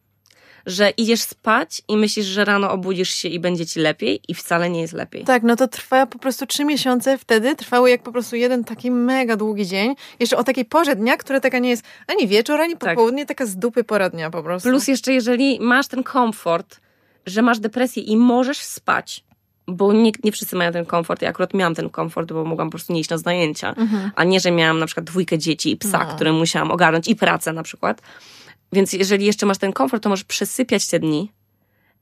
[0.67, 4.71] Że idziesz spać i myślisz, że rano obudzisz się i będzie ci lepiej i wcale
[4.71, 5.25] nie jest lepiej.
[5.25, 8.91] Tak, no to trwa po prostu trzy miesiące wtedy, trwały jak po prostu jeden taki
[8.91, 9.95] mega długi dzień.
[10.21, 12.91] Jeszcze o takiej porze dnia, która taka nie jest ani wieczór, ani Tak.
[12.91, 14.69] popołudnie, taka z dupy pora dnia po prostu.
[14.69, 16.81] Plus jeszcze jeżeli masz ten komfort,
[17.27, 19.25] że masz depresję i możesz spać,
[19.67, 21.23] bo nie, nie wszyscy mają ten komfort.
[21.23, 23.75] Ja akurat miałam ten komfort, bo mogłam po prostu nie iść na zajęcia.
[23.77, 24.11] Mhm.
[24.17, 26.15] A nie, że miałam na przykład dwójkę dzieci i psa, No.
[26.15, 28.03] które musiałam ogarnąć i pracę na przykład.
[28.73, 31.33] Więc jeżeli jeszcze masz ten komfort, to możesz przesypiać te dni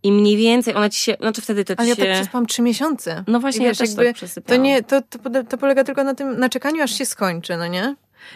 [0.02, 2.02] i mniej więcej ona ci się, znaczy wtedy to ci Ale ja się...
[2.02, 3.24] tak przespałam trzy miesiące.
[3.26, 4.62] No właśnie, I wiesz, ja też jakby tak To przesypiałam.
[4.62, 7.94] nie, to, to, to polega tylko na tym, na czekaniu aż się skończy, no nie?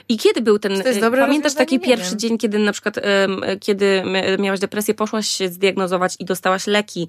[0.08, 0.82] I kiedy był ten,
[1.18, 2.18] pamiętasz taki pierwszy wiem.
[2.18, 4.02] dzień, kiedy na przykład, em, kiedy
[4.38, 7.08] miałaś depresję, poszłaś się zdiagnozować i dostałaś leki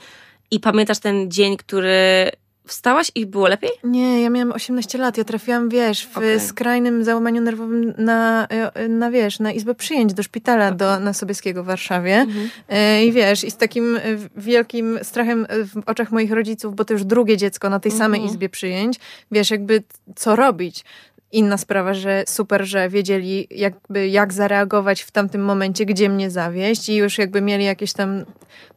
[0.52, 2.32] i pamiętasz ten dzień, który
[2.68, 3.70] wstałaś i było lepiej?
[3.84, 6.40] Nie, ja miałam 18 lat, ja trafiłam, wiesz, w Okej.
[6.40, 11.64] skrajnym załamaniu nerwowym na, e, na, wiesz, na izbę przyjęć do szpitala do, na Sobieskiego
[11.64, 12.16] w Warszawie.
[12.16, 12.50] Mhm.
[12.70, 14.02] E, I wiesz, i z takim e,
[14.36, 18.18] wielkim strachem e, w oczach moich rodziców, bo to już drugie dziecko na tej samej
[18.20, 18.34] Mhm.
[18.36, 19.00] izbie przyjęć,
[19.32, 19.84] wiesz, jakby
[20.16, 20.86] co robić.
[21.32, 26.90] Inna sprawa, że super, że wiedzieli jakby jak zareagować w tamtym momencie, gdzie mnie zawieść
[26.90, 28.26] i już jakby mieli jakieś tam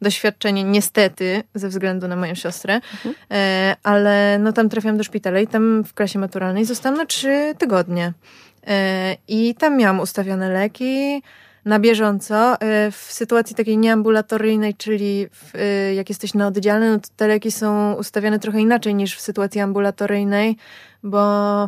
[0.01, 2.81] doświadczenie, niestety, ze względu na moją siostrę,
[3.31, 7.53] e, ale no tam trafiłam do szpitala i tam w klasie maturalnej zostałam na trzy
[7.57, 8.13] tygodnie.
[8.67, 11.21] E, I tam miałam ustawione leki
[11.65, 12.61] na bieżąco.
[12.61, 17.27] E, W sytuacji takiej nieambulatoryjnej, czyli w, e, jak jesteś na oddziale, no to te
[17.27, 20.57] leki są ustawiane trochę inaczej niż w sytuacji ambulatoryjnej,
[21.03, 21.21] bo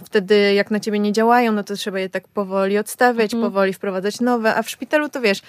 [0.06, 3.52] wtedy jak na ciebie nie działają, no to trzeba je tak powoli odstawiać, Mhm.
[3.52, 5.42] powoli wprowadzać nowe, a w szpitalu to wiesz,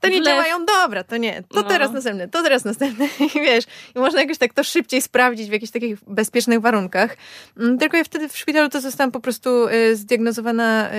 [0.00, 1.62] to nie działają, dobra, to nie, to No.
[1.62, 3.64] teraz następne, to teraz następne i wiesz,
[3.96, 7.16] i można jakoś tak to szybciej sprawdzić w jakichś takich bezpiecznych warunkach.
[7.58, 10.94] Mm, Tylko ja wtedy w szpitalu to zostałam po prostu y, zdiagnozowana y,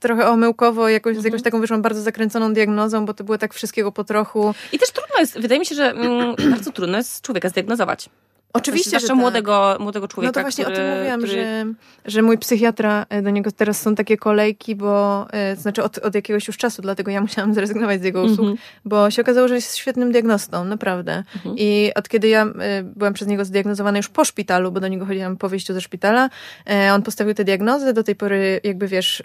[0.00, 1.32] trochę omyłkowo, jakoś, z Mhm.
[1.32, 4.54] jakąś taką wyszłam bardzo zakręconą diagnozą, bo to było tak wszystkiego po trochu.
[4.72, 8.08] I też trudno jest, wydaje mi się, że mm, bardzo trudno jest człowieka zdiagnozować.
[8.52, 9.16] Oczywiście, zwłaszcza tak.
[9.16, 10.28] młodego, młodego człowieka.
[10.28, 11.32] No to właśnie który, o tym mówiłam, który...
[11.32, 11.64] że,
[12.04, 16.14] że mój psychiatra, e, do niego teraz są takie kolejki, bo to znaczy od, od
[16.14, 18.80] jakiegoś już czasu, dlatego ja musiałam zrezygnować z jego usług, mm -hmm.
[18.84, 21.12] bo się okazało, że jest świetnym diagnostą, naprawdę.
[21.12, 21.54] Mm -hmm.
[21.56, 22.46] I od kiedy ja
[22.82, 26.30] byłam przez niego zdiagnozowana już po szpitalu, bo do niego chodziłam po wyjściu ze szpitala,
[26.94, 29.22] on postawił tę diagnozę, do tej pory jakby wiesz,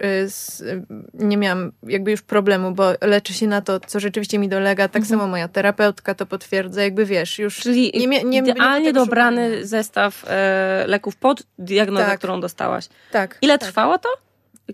[1.13, 4.95] nie miałam jakby już problemu, bo leczy się na to, co rzeczywiście mi dolega, tak
[4.95, 5.09] mm -hmm.
[5.09, 7.59] samo moja terapeutka to potwierdza, jakby wiesz, już...
[7.59, 12.17] Czyli nie, nie, nie idealnie dobrany zestaw e, leków pod diagnozę, tak.
[12.17, 12.89] którą dostałaś.
[13.11, 13.37] Tak.
[13.41, 13.69] Ile tak.
[13.69, 14.09] trwało to?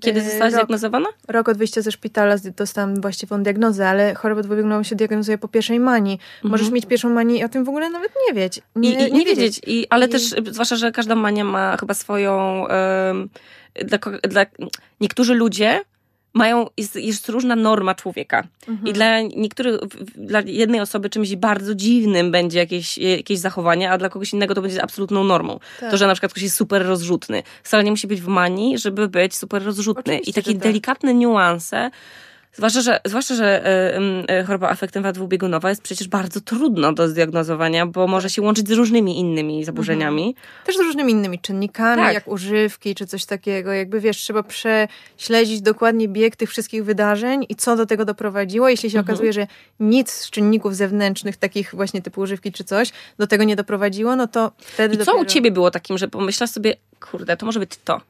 [0.01, 1.09] Kiedy e, zostałaś zdiagnozowana?
[1.27, 5.79] Rok od wyjścia ze szpitala dostałam właściwą diagnozę, ale choroba dwubiegunową się diagnozuje po pierwszej
[5.79, 6.13] manii.
[6.13, 6.51] Mhm.
[6.51, 8.63] Możesz mieć pierwszą manię i o tym w ogóle nawet nie wiedzieć.
[8.75, 9.37] Nie, I, i nie, nie wiedzieć.
[9.37, 9.61] wiedzieć.
[9.67, 10.09] I, ale I...
[10.09, 12.65] też, zwłaszcza, że każda mania ma chyba swoją...
[13.07, 13.29] Um,
[13.85, 13.97] dla,
[14.29, 14.45] dla,
[15.01, 15.81] niektórzy ludzie
[16.33, 18.43] mają, jest, jest różna norma człowieka.
[18.67, 18.87] Mhm.
[18.87, 19.79] I dla niektórych,
[20.15, 24.61] dla jednej osoby czymś bardzo dziwnym będzie jakieś, jakieś zachowanie, a dla kogoś innego to
[24.61, 25.59] będzie absolutną normą.
[25.79, 25.91] Tak.
[25.91, 27.43] To, że na przykład ktoś jest super rozrzutny.
[27.63, 30.13] Wcale nie musi być w manii, żeby być super rozrzutny.
[30.13, 30.63] Oczywiście, I takie tak.
[30.63, 31.91] delikatne niuanse
[32.55, 33.67] Zwłaszcza, że, zwłaszcza, że
[34.27, 38.67] y, y, choroba afektywna dwubiegunowa jest przecież bardzo trudno do zdiagnozowania, bo może się łączyć
[38.67, 40.27] z różnymi innymi zaburzeniami.
[40.27, 40.45] Mhm.
[40.65, 42.13] Też z różnymi innymi czynnikami, tak.
[42.13, 43.71] jak używki czy coś takiego.
[43.71, 48.69] Jakby wiesz, trzeba prześledzić dokładnie bieg tych wszystkich wydarzeń i co do tego doprowadziło.
[48.69, 49.13] Jeśli się mhm.
[49.13, 49.47] okazuje, że
[49.79, 54.27] nic z czynników zewnętrznych, takich właśnie typu używki czy coś, do tego nie doprowadziło, no
[54.27, 54.95] to wtedy.
[54.95, 55.23] I co dopiero...
[55.23, 58.01] u ciebie było takim, że pomyślasz sobie, kurde, to może być to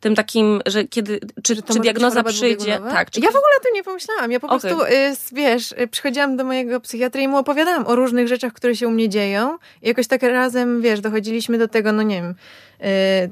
[0.00, 2.80] tym takim, że kiedy, czy, czy, czy diagnoza przyjdzie.
[2.90, 3.20] Tak, czy...
[3.20, 4.32] Ja w ogóle o tym nie pomyślałam.
[4.32, 4.60] Ja po okay.
[4.60, 8.76] prostu, y, wiesz, y, przychodziłam do mojego psychiatry i mu opowiadałam o różnych rzeczach, które
[8.76, 9.58] się u mnie dzieją.
[9.82, 12.34] I jakoś tak razem, wiesz, dochodziliśmy do tego, no nie wiem,
[12.80, 12.84] y,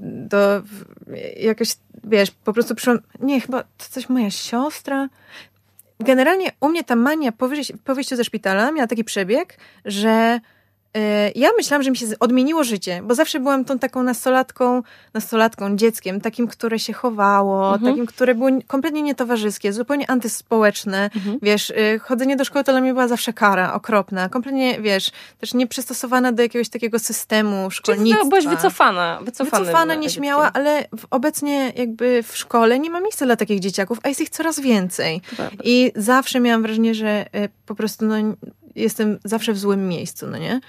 [0.03, 0.63] do
[1.37, 1.69] jakoś,
[2.05, 5.09] wiesz, po prostu przyszłam, nie, chyba to coś moja siostra.
[6.01, 7.49] Generalnie u mnie ta mania po,
[7.85, 10.41] po wyjściu ze szpitala miała taki przebieg, że
[11.35, 14.83] ja myślałam, że mi się odmieniło życie, bo zawsze byłam tą taką nastolatką,
[15.15, 17.93] nastolatką, dzieckiem, takim, które się chowało, mhm.
[17.93, 21.11] takim, które było kompletnie nietowarzyskie, zupełnie antyspołeczne.
[21.17, 21.39] Mhm.
[21.43, 25.55] Wiesz, e, chodzenie do szkoły to dla mnie była zawsze kara okropna, kompletnie, wiesz, też
[25.55, 28.19] nieprzystosowana do jakiegoś takiego systemu szkolnictwa.
[28.19, 29.19] Czyli byłaś wycofana.
[29.23, 34.09] Wycofana, wycofana nieśmiała, ale obecnie jakby w szkole nie ma miejsca dla takich dzieciaków, a
[34.09, 35.21] jest ich coraz więcej.
[35.65, 38.15] I zawsze miałam wrażenie, że e, po prostu no,
[38.77, 40.61] jestem zawsze w złym miejscu, no nie?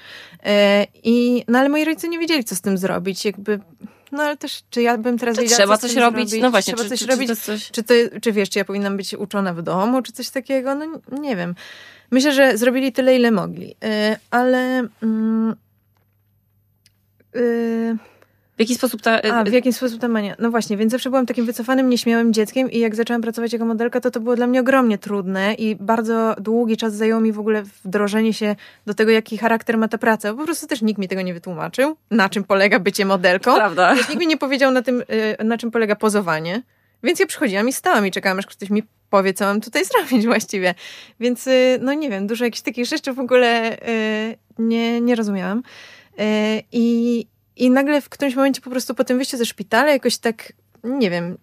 [0.44, 3.60] E, I, no ale moi rodzice nie wiedzieli, co z tym zrobić, jakby...
[4.12, 6.44] No ale też, czy ja bym teraz wiedziała, Trzeba coś robić, zrobić?
[6.44, 6.74] no właśnie.
[6.74, 7.72] Trzeba czy, coś czy, robić, czy, coś...
[7.72, 10.76] Czy, to, czy wiesz, czy ja powinnam być uczona w domu, czy coś takiego?
[10.76, 11.56] No nie wiem.
[12.12, 13.76] Myślę, że zrobili tyle, ile mogli.
[13.84, 14.88] E, ale...
[15.04, 15.56] Mm,
[17.36, 17.98] y,
[18.58, 19.22] w jaki sposób ta...
[19.22, 20.36] A, w jaki sposób ta mania?
[20.40, 24.02] No właśnie, więc zawsze byłam takim wycofanym, nieśmiałym dzieckiem i jak zaczęłam pracować jako modelka,
[24.02, 27.64] to to było dla mnie ogromnie trudne i bardzo długi czas zajęło mi w ogóle
[27.84, 30.34] wdrożenie się do tego, jaki charakter ma ta praca.
[30.34, 33.56] Bo po prostu też nikt mi tego nie wytłumaczył, na czym polega bycie modelką.
[33.56, 33.96] Prawda.
[33.96, 35.04] Też nikt mi nie powiedział na tym,
[35.40, 36.62] y, na czym polega pozowanie.
[37.04, 40.26] Więc ja przychodziłam i stałam i czekałam, aż ktoś mi powie, co mam tutaj zrobić
[40.26, 40.76] właściwie.
[41.20, 45.64] Więc, y, no nie wiem, dużo jakichś takich rzeczy w ogóle y, nie, nie rozumiałam.
[46.72, 50.54] I, i nagle w którymś momencie po prostu po tym wyjściu ze szpitala jakoś tak,
[50.84, 51.38] nie wiem,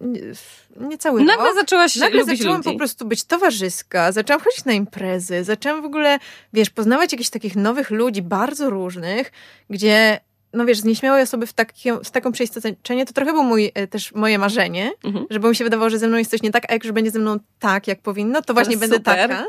[0.81, 2.71] niecały Nagle rok, zaczęłaś Nagle zaczęłam ludzi.
[2.71, 6.19] po prostu być towarzyska, zaczęłam chodzić na imprezy, zaczęłam w ogóle,
[6.53, 9.33] wiesz, poznawać jakichś takich nowych ludzi, bardzo różnych,
[9.71, 10.21] gdzie
[10.55, 13.87] no wiesz, z nieśmiałej osoby w, takie, w taką przeistoczenie, to trochę było mój, e,
[13.87, 15.27] też moje marzenie, mhm.
[15.31, 17.11] żeby mi się wydawało, że ze mną jest coś nie tak, a jak już będzie
[17.11, 19.29] ze mną tak, jak powinno, to właśnie będę super.
[19.29, 19.47] taka.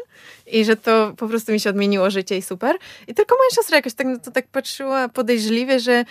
[0.48, 2.76] I że to po prostu mi się odmieniło życie i super.
[3.08, 6.06] I tylko moja siostra jakoś tak, no to tak patrzyła podejrzliwie, że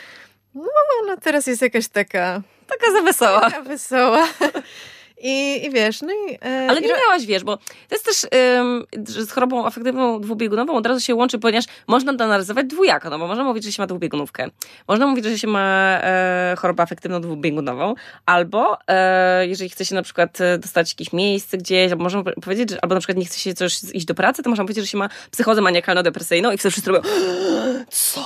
[0.54, 2.42] no, ona teraz jest jakaś taka...
[2.66, 3.40] Taka za wesoła.
[3.40, 4.28] Taka wesoła.
[5.18, 6.34] I, I wiesz, no i...
[6.34, 6.90] E, Ale nie i...
[6.90, 7.62] miałaś, wiesz, bo to
[7.94, 8.26] jest też,
[8.58, 13.10] ym, że z chorobą afektywną dwubiegunową od razu się łączy, ponieważ można to narysować dwujako,
[13.10, 14.48] no bo można mówić, że się ma dwubiegunówkę.
[14.88, 17.94] Można mówić, że się ma e, chorobę afektywną dwubiegunową,
[18.26, 22.70] albo e, jeżeli chce się na przykład e, dostać jakieś miejsce gdzieś, albo można powiedzieć,
[22.70, 24.90] że, albo na przykład nie chce się coś iść do pracy, to można powiedzieć, że
[24.90, 27.08] się ma psychozę maniakalno-depresyjną i wtedy wszyscy robią
[27.90, 28.24] co?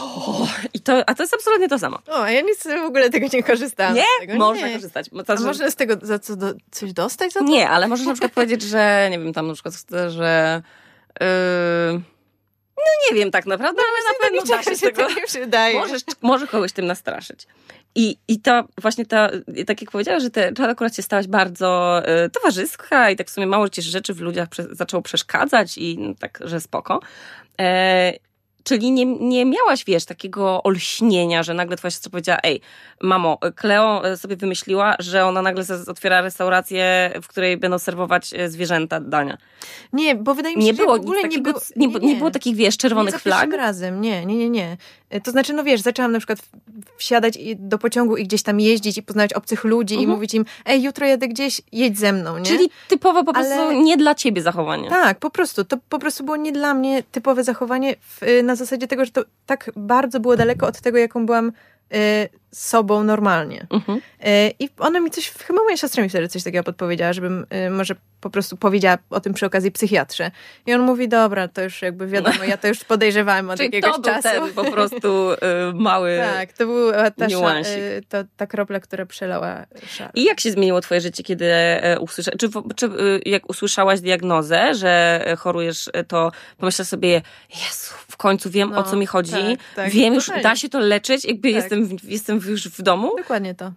[0.75, 1.99] I to, a to jest absolutnie to samo.
[2.09, 3.95] O, a ja nic w ogóle tego nie korzystałam.
[3.95, 4.37] Nie?
[4.39, 4.75] Można nie.
[4.75, 5.07] korzystać.
[5.27, 7.47] To, a można z tego za co do, coś dostać za to?
[7.47, 9.75] Nie, ale możesz na przykład powiedzieć, że nie wiem, tam na przykład,
[10.09, 10.63] że...
[11.21, 11.27] Yy,
[12.77, 15.09] no nie wiem tak naprawdę, no, ale na pewno da się, się tego...
[15.27, 15.79] przydaje.
[15.79, 17.47] Możesz, może kogoś tym nastraszyć.
[17.95, 19.31] I, I to właśnie ta,
[19.67, 23.47] tak jak powiedziałaś, że ty akurat się stałaś bardzo y, towarzyska i tak w sumie
[23.47, 27.01] mało ci rzeczy w ludziach prze, zaczęło przeszkadzać i no, tak, że spoko.
[27.61, 28.13] E,
[28.69, 32.61] czyli nie, nie miałaś, wiesz, takiego olśnienia, że nagle twoja siostra powiedziała, ej,
[33.01, 38.49] mamo, Kleo e, sobie wymyśliła, że ona nagle otwiera restaurację, w której będą serwować e,
[38.49, 39.39] zwierzęta dania.
[39.93, 42.13] Nie, bo wydaje mi się, nie że było w ogóle takiego, nie, było, nie, nie,
[42.13, 43.53] nie było takich, wiesz, czerwonych nie flag.
[43.53, 44.77] razem, nie, nie, nie, nie.
[45.23, 46.39] To znaczy, no wiesz, zaczęłam na przykład
[46.97, 50.11] wsiadać do pociągu i gdzieś tam jeździć i poznawać obcych ludzi mhm.
[50.11, 52.45] i mówić im, ej, jutro jadę gdzieś, jedź ze mną, nie?
[52.45, 53.83] Czyli typowo po prostu Ale...
[53.83, 54.89] nie dla ciebie zachowanie.
[54.89, 55.65] Tak, po prostu.
[55.65, 59.25] To po prostu było nie dla mnie typowe zachowanie w, na zasadzie tego, że to
[59.47, 61.53] tak bardzo było daleko od tego, jaką byłam
[61.95, 63.67] y, sobą normalnie.
[63.71, 63.99] Mhm.
[63.99, 67.71] Y, I ona mi coś, chyba moja siostra mi wtedy coś takiego podpowiedziała, żebym y,
[67.71, 70.31] może po prostu powiedziała o tym przy okazji psychiatrze.
[70.67, 73.93] I on mówi, dobra, to już jakby wiadomo, ja to już podejrzewałem od Czyli jakiegoś
[73.93, 74.29] to był czasu.
[74.29, 75.37] Ten po prostu y,
[75.75, 80.09] mały Tak, to była ta, y, to, ta kropla, która przelała szal.
[80.15, 84.75] I jak się zmieniło twoje życie, kiedy e, usłyszałaś, czy, czy y, jak usłyszałaś diagnozę,
[84.75, 89.59] że chorujesz, to pomyślasz sobie, Jezu, w końcu wiem, no, o co mi chodzi, tak,
[89.77, 91.57] tak, wiem już, da się to leczyć, jakby tak.
[91.57, 93.13] jestem, jestem już w domu.
[93.19, 93.73] Dokładnie to.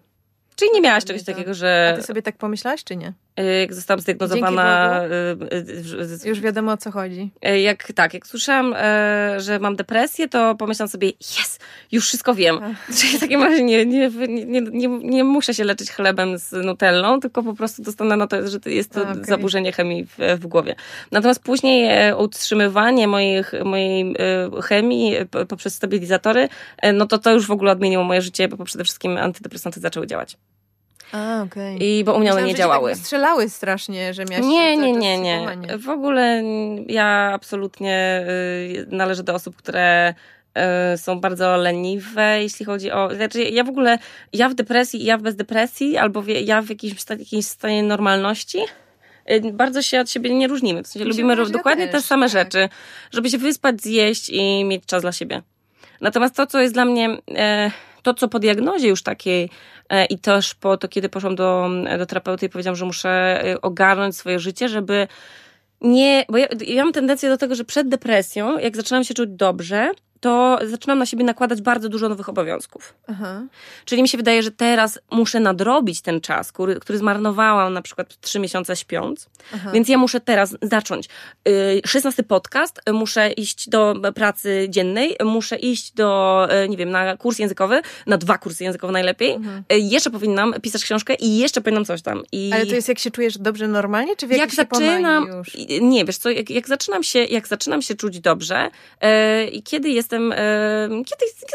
[0.55, 1.93] Czyli nie miałaś czegoś takiego, że...
[1.93, 3.13] A ty sobie tak pomyślałaś, czy nie?
[3.39, 5.01] Y, jak zostałam zdiagnozowana...
[5.51, 7.31] Y, y, Już wiadomo, o co chodzi.
[7.63, 8.75] Jak, tak, jak słyszałam,
[9.37, 11.59] że mam depresję, to pomyślałam sobie, jest,
[11.91, 12.59] już wszystko wiem.
[12.97, 17.19] Czyli w takim razie nie, nie, nie, nie, nie muszę się leczyć chlebem z nutellą,
[17.19, 19.25] tylko po prostu dostanę na to, że jest to okay.
[19.25, 20.75] zaburzenie chemii w, w, głowie.
[21.11, 25.15] Natomiast później e, utrzymywanie moich, mojej e, chemii
[25.47, 29.17] poprzez stabilizatory, e, no to to już w ogóle odmieniło moje życie, bo przede wszystkim
[29.17, 30.37] antydepresanty zaczęły działać.
[31.11, 31.77] A, okay.
[31.77, 32.91] I bo u mnie one nie działały.
[32.91, 35.47] Tak strzelały strasznie, że miałaś Nie, nie, nie, nie.
[35.77, 36.43] W ogóle
[36.87, 40.13] ja absolutnie y, należę do osób, które
[40.93, 43.15] y, są bardzo leniwe, jeśli chodzi o.
[43.15, 43.99] Znaczy, ja w ogóle,
[44.33, 48.59] ja w depresji, ja w bezdepresji, albo ja w jakimś, jakimś stanie normalności
[49.31, 50.83] y, bardzo się od siebie nie różnimy.
[50.83, 52.33] W sensie lubimy dokładnie też, te same tak.
[52.33, 52.69] rzeczy,
[53.11, 55.41] żeby się wyspać, zjeść i mieć czas dla siebie.
[56.01, 57.71] Natomiast to, co jest dla mnie, e,
[58.01, 59.49] to, co po diagnozie już takiej
[59.91, 63.09] E, i też po to, kiedy poszłam do, do terapeuty i powiedziałam, że muszę
[63.45, 65.07] e, ogarnąć swoje życie, żeby
[65.81, 69.29] nie, bo ja, ja mam tendencję do tego, że przed depresją, jak zaczynam się czuć
[69.29, 72.93] dobrze, to zaczynam na siebie nakładać bardzo dużo nowych obowiązków.
[73.07, 73.41] Aha.
[73.85, 78.21] Czyli mi się wydaje, że teraz muszę nadrobić ten czas, który, który zmarnowałam na przykład
[78.21, 79.71] trzy miesiące śpiąc, Aha.
[79.73, 81.09] więc ja muszę teraz zacząć.
[81.85, 87.39] Szesnasty podcast, muszę iść do pracy dziennej, muszę iść do, y, nie wiem, na kurs
[87.39, 89.31] językowy, na dwa kursy językowe najlepiej.
[89.31, 89.63] Mhm.
[89.73, 92.23] Y, jeszcze powinnam pisać książkę i jeszcze powinnam coś tam.
[92.31, 92.51] I...
[92.53, 95.57] Ale to jest jak się czujesz dobrze normalnie, czy w jak zaczynam, już?
[95.81, 98.69] Nie, wiesz co, jak, jak, zaczynam się, jak zaczynam się czuć dobrze
[99.01, 100.33] yy, i kiedy jest jestem,
[100.89, 101.47] kiedy jestem,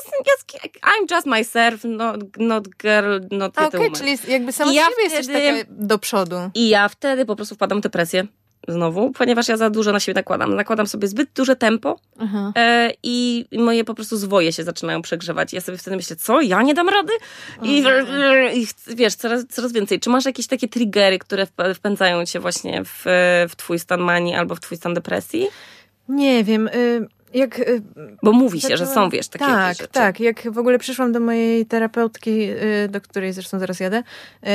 [0.83, 5.59] I'm just myself, not, not girl, not okay, czyli jakby sama ja siebie wtedy, jesteś
[5.59, 6.37] taka do przodu.
[6.55, 8.27] I ja wtedy po prostu wpadam w depresję
[8.69, 10.55] znowu, ponieważ ja za dużo na siebie nakładam.
[10.55, 12.01] Nakładam sobie zbyt duże tempo
[12.57, 15.53] e, i moje po prostu zwoje się zaczynają przegrzewać.
[15.53, 17.13] Ja sobie wtedy myślę, co, ja nie dam rady?
[17.63, 17.85] I,
[18.55, 18.67] i
[18.97, 20.01] wiesz, coraz, coraz więcej.
[20.01, 23.03] Czy masz jakieś takie triggery, które wpędzają cię właśnie w,
[23.49, 25.49] w twój stan manii albo w twój stan depresji?
[26.09, 26.69] Nie wiem.
[26.69, 27.83] Y jak, y,
[28.23, 29.93] Bo mówi się, że są, wiesz, takie Tak, rzeczy.
[29.93, 30.21] tak.
[30.21, 34.47] Jak w ogóle przyszłam do mojej terapeutki, y, do której zresztą zaraz jadę, y,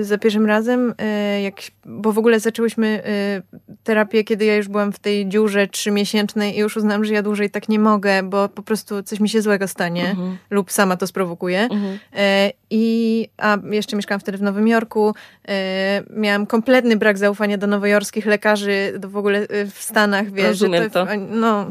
[0.00, 3.42] za pierwszym razem, e, jak, bo w ogóle zaczęłyśmy e,
[3.84, 7.50] terapię, kiedy ja już byłam w tej dziurze trzymiesięcznej i już uznałam, że ja dłużej
[7.50, 10.36] tak nie mogę, bo po prostu coś mi się złego stanie mhm.
[10.50, 11.68] lub sama to sprowokuje.
[12.16, 15.14] E, I a jeszcze mieszkałam wtedy w Nowym Jorku.
[16.16, 21.06] Miałam kompletny brak zaufania do nowojorskich lekarzy, do w ogóle w Stanach, wiesz, Rozumiem to,
[21.06, 21.12] to.
[21.30, 21.70] no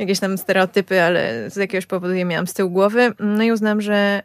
[0.00, 3.12] jakieś tam stereotypy, ale z jakiegoś powodu je miałam z tyłu głowy.
[3.18, 4.22] No i uznałam, że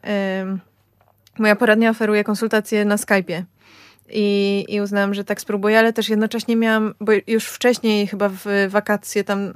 [1.39, 3.45] Moja poradnia oferuje konsultacje na Skype'ie.
[4.10, 8.46] I, I uznałam, że tak spróbuję, ale też jednocześnie miałam, bo już wcześniej chyba w
[8.70, 9.54] wakacje tam,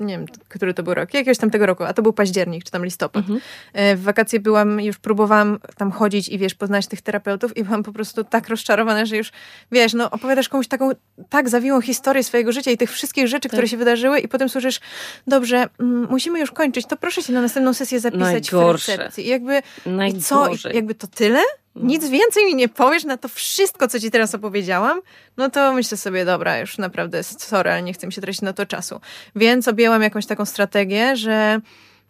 [0.00, 2.70] nie wiem, który to był rok, jakiegoś tam tego roku, a to był październik, czy
[2.70, 3.22] tam listopad.
[3.22, 3.40] Mhm.
[3.72, 7.82] E, w wakacje byłam, już próbowałam tam chodzić i wiesz, poznać tych terapeutów i byłam
[7.82, 9.32] po prostu tak rozczarowana, że już,
[9.72, 10.90] wiesz, no opowiadasz komuś taką,
[11.28, 13.52] tak zawiłą historię swojego życia i tych wszystkich rzeczy, tak.
[13.52, 14.80] które się wydarzyły i potem słyszysz,
[15.26, 18.96] dobrze, mm, musimy już kończyć, to proszę się na następną sesję zapisać Najgorsze.
[18.96, 19.26] w recepcji.
[19.26, 20.20] I jakby, Najgorzej.
[20.20, 21.40] i co, I jakby to tyle?
[21.76, 25.00] Nic więcej mi nie powiesz na to wszystko, co ci teraz opowiedziałam,
[25.36, 28.52] no to myślę sobie, dobra, już naprawdę sorry, ale nie chcę mi się tracić na
[28.52, 29.00] to czasu.
[29.36, 31.60] Więc objęłam jakąś taką strategię, że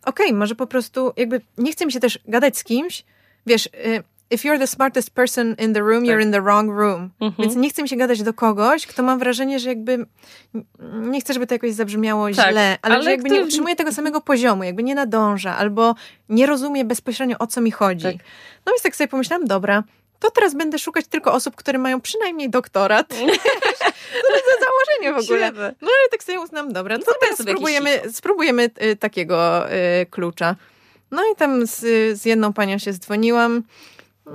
[0.05, 3.05] okej, okay, może po prostu jakby nie chcę mi się też gadać z kimś,
[3.47, 6.27] wiesz, y, if you're the smartest person in the room, you're tak.
[6.27, 7.11] in the wrong room.
[7.21, 7.35] Mhm.
[7.39, 10.07] Więc nie chcę mi się gadać do kogoś, kto mam wrażenie, że jakby
[10.93, 13.35] nie chcę, żeby to jakoś zabrzmiało tak, źle, ale, ale że jakby kto...
[13.35, 15.95] nie utrzymuje tego samego poziomu, jakby nie nadąża, albo
[16.29, 18.05] nie rozumie bezpośrednio o co mi chodzi.
[18.05, 18.17] Tak.
[18.67, 19.83] No więc tak sobie pomyślałam, dobra,
[20.23, 23.09] to teraz będę szukać tylko osób, które mają przynajmniej doktorat.
[24.29, 25.53] to jest założenie w ogóle.
[25.53, 30.57] No ale tak sobie uznam, dobra, no to teraz spróbujemy, spróbujemy y, takiego y, klucza.
[31.11, 31.81] No i tam z,
[32.21, 33.63] z jedną panią się dzwoniłam.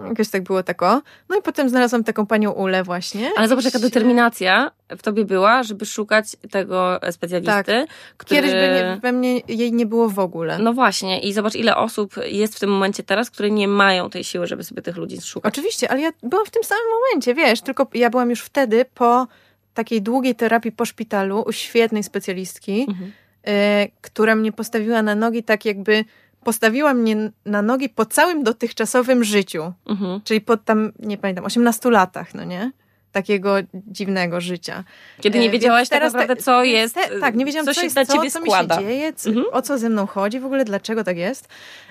[0.07, 1.01] Jakoś tak było tako.
[1.29, 3.31] No i potem znalazłam taką panią Ulę właśnie.
[3.37, 7.63] Ale zobacz, jaka determinacja w tobie była, żeby szukać tego specjalisty.
[7.63, 7.87] Tak.
[8.17, 8.41] Który...
[8.41, 10.59] Kiedyś by nie, we mnie jej nie było w ogóle.
[10.59, 11.19] No właśnie.
[11.19, 14.63] I zobacz, ile osób jest w tym momencie teraz, które nie mają tej siły, żeby
[14.63, 15.53] sobie tych ludzi szukać.
[15.53, 19.27] Oczywiście, ale ja byłam w tym samym momencie, wiesz, tylko ja byłam już wtedy po
[19.73, 23.11] takiej długiej terapii po szpitalu u świetnej specjalistki, mhm.
[23.47, 26.05] y, która mnie postawiła na nogi tak jakby
[26.47, 29.73] postawiła mnie na nogi po całym dotychczasowym życiu.
[29.89, 30.21] Mhm.
[30.23, 32.71] Czyli po tam, nie pamiętam, 18 latach, no nie?
[33.11, 34.83] Takiego dziwnego życia.
[35.21, 37.87] Kiedy nie e, wiedziałaś tak naprawdę, co jest, te, tak, nie wiedziałam, co, co się
[37.87, 39.45] dla co, ciebie co mi się dzieje, co, mhm.
[39.51, 41.47] o co ze mną chodzi, w ogóle dlaczego tak jest.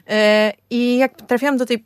[0.09, 1.85] E, I jak trafiłam do tej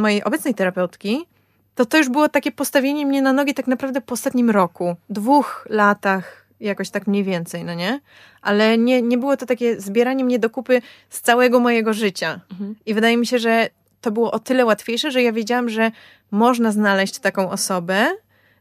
[0.00, 1.26] mojej obecnej terapeutki,
[1.74, 5.66] to to już było takie postawienie mnie na nogi tak naprawdę po ostatnim roku, dwóch
[5.70, 8.00] latach, jakoś tak mniej więcej, no nie?
[8.42, 12.40] Ale nie, nie było to takie zbieranie mnie do kupy z całego mojego życia.
[12.50, 12.74] Mhm.
[12.86, 13.68] I wydaje mi się, że
[14.00, 15.90] to było o tyle łatwiejsze, że ja wiedziałam, że
[16.30, 18.06] można znaleźć taką osobę,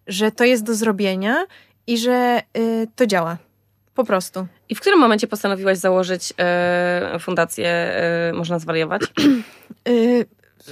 [0.07, 1.45] że to jest do zrobienia
[1.87, 3.37] i że y, to działa.
[3.95, 4.47] Po prostu.
[4.69, 6.33] I w którym momencie postanowiłaś założyć
[7.15, 7.93] y, fundację
[8.29, 9.01] y, Można Zwariować?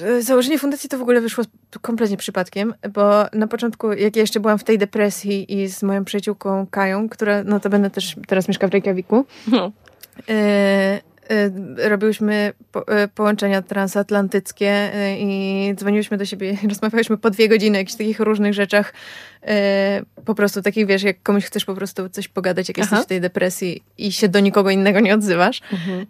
[0.03, 1.43] Y, Założenie fundacji to w ogóle wyszło
[1.81, 6.05] kompletnie przypadkiem, bo na początku, jak ja jeszcze byłam w tej depresji i z moją
[6.05, 9.71] przyjaciółką Kają, która no to będę też teraz mieszka w Reykjaviku, no.
[10.29, 10.33] y,
[11.33, 17.79] y, robiłyśmy po, y, połączenia transatlantyckie i dzwoniłyśmy do siebie rozmawiałyśmy po dwie godziny o
[17.79, 18.93] jakichś takich różnych rzeczach.
[20.25, 22.87] po prostu takich, wiesz, jak komuś chcesz po prostu coś pogadać, jak Aha.
[22.87, 25.61] jesteś w tej depresji i się do nikogo innego nie odzywasz.
[25.71, 26.05] Mhm.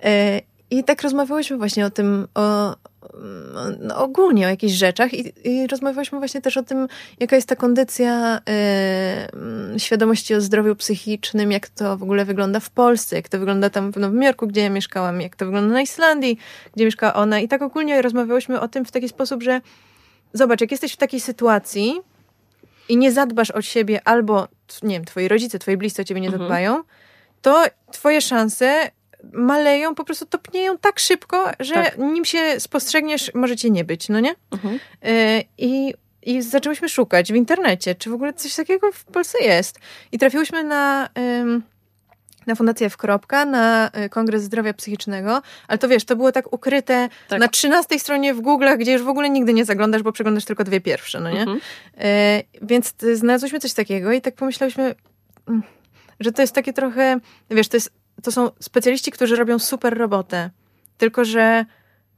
[0.71, 2.75] I tak rozmawiałyśmy właśnie o tym, o,
[3.79, 6.87] no, ogólnie o jakichś rzeczach i, i rozmawialiśmy właśnie też o tym,
[7.19, 8.41] jaka jest ta kondycja
[9.75, 13.69] y, świadomości o zdrowiu psychicznym, jak to w ogóle wygląda w Polsce, jak to wygląda
[13.69, 16.37] tam w Nowym Jorku, gdzie ja mieszkałam, jak to wygląda na Islandii,
[16.75, 17.39] gdzie mieszka ona.
[17.39, 19.61] I tak ogólnie rozmawiałyśmy o tym w taki sposób, że
[20.33, 22.01] zobacz, jak jesteś w takiej sytuacji
[22.89, 24.47] i nie zadbasz o siebie albo,
[24.83, 26.43] nie wiem, twoi rodzice, twoi bliscy o ciebie nie mhm.
[26.43, 26.83] zadbają,
[27.41, 28.91] to twoje szanse
[29.33, 31.97] maleją, po prostu topnieją tak szybko, że tak.
[31.97, 34.35] nim się spostrzegniesz, możecie nie być, no nie?
[34.51, 34.79] Mhm.
[35.05, 35.93] Y I
[36.25, 39.79] i zaczęłyśmy szukać w internecie, czy w ogóle coś takiego w Polsce jest.
[40.11, 41.09] I trafiłyśmy na,
[42.47, 46.53] na Fundację w Kropka, na y, Kongres Zdrowia Psychicznego, ale to wiesz, to było tak
[46.53, 47.39] ukryte tak.
[47.39, 50.63] na trzynastej stronie w Google, gdzie już w ogóle nigdy nie zaglądasz, bo przeglądasz tylko
[50.63, 51.39] dwie pierwsze, no nie?
[51.39, 51.57] Mhm.
[51.57, 54.95] Y więc znalazłyśmy coś takiego i tak pomyślałyśmy,
[55.47, 55.63] mm,
[56.19, 57.91] że to jest takie trochę, wiesz, to jest
[58.25, 60.49] to są specjaliści, którzy robią super robotę.
[60.97, 61.65] Tylko, że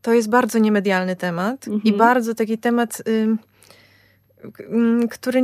[0.01, 1.83] to jest bardzo niemedialny temat mhm.
[1.83, 3.01] i bardzo taki temat.
[3.07, 3.37] Y
[5.11, 5.41] który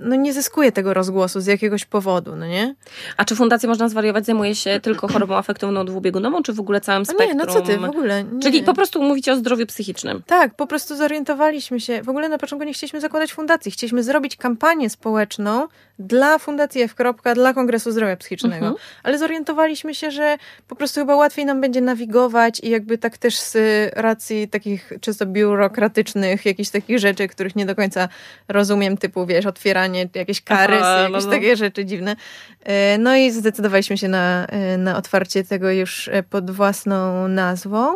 [0.00, 2.74] no, nie zyskuje tego rozgłosu z jakiegoś powodu, no nie?
[3.16, 7.06] A czy Fundacja Można Zwariować zajmuje się tylko chorobą afektywną dwubiegunową, czy w ogóle całym
[7.06, 7.28] spektrum?
[7.28, 8.24] Nie, no co ty, w ogóle.
[8.24, 8.40] Nie.
[8.40, 10.22] Czyli po prostu mówicie o zdrowiu psychicznym.
[10.26, 12.02] Tak, po prostu zorientowaliśmy się.
[12.02, 13.72] W ogóle na początku nie chcieliśmy zakładać fundacji.
[13.72, 16.94] Chcieliśmy zrobić kampanię społeczną dla Fundacji F.
[17.34, 18.66] dla Kongresu Zdrowia Psychicznego.
[18.66, 18.74] Mhm.
[19.02, 20.36] Ale zorientowaliśmy się, że
[20.68, 23.56] po prostu chyba łatwiej nam będzie nawigować i jakby tak też z
[23.96, 28.08] racji takich czysto biurokratycznych, jakichś takich rzeczy, których nie do końca
[28.48, 31.30] rozumiem, typu, wiesz, otwieranie, jakieś karysy, Aha, jakieś no, no.
[31.30, 32.16] takie rzeczy dziwne.
[32.64, 37.94] E, no i zdecydowaliśmy się na, e, na otwarcie tego już e, pod własną nazwą.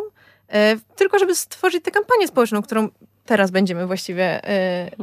[0.96, 2.88] Tylko, żeby stworzyć tę kampanię społeczną, którą
[3.24, 4.50] teraz będziemy właściwie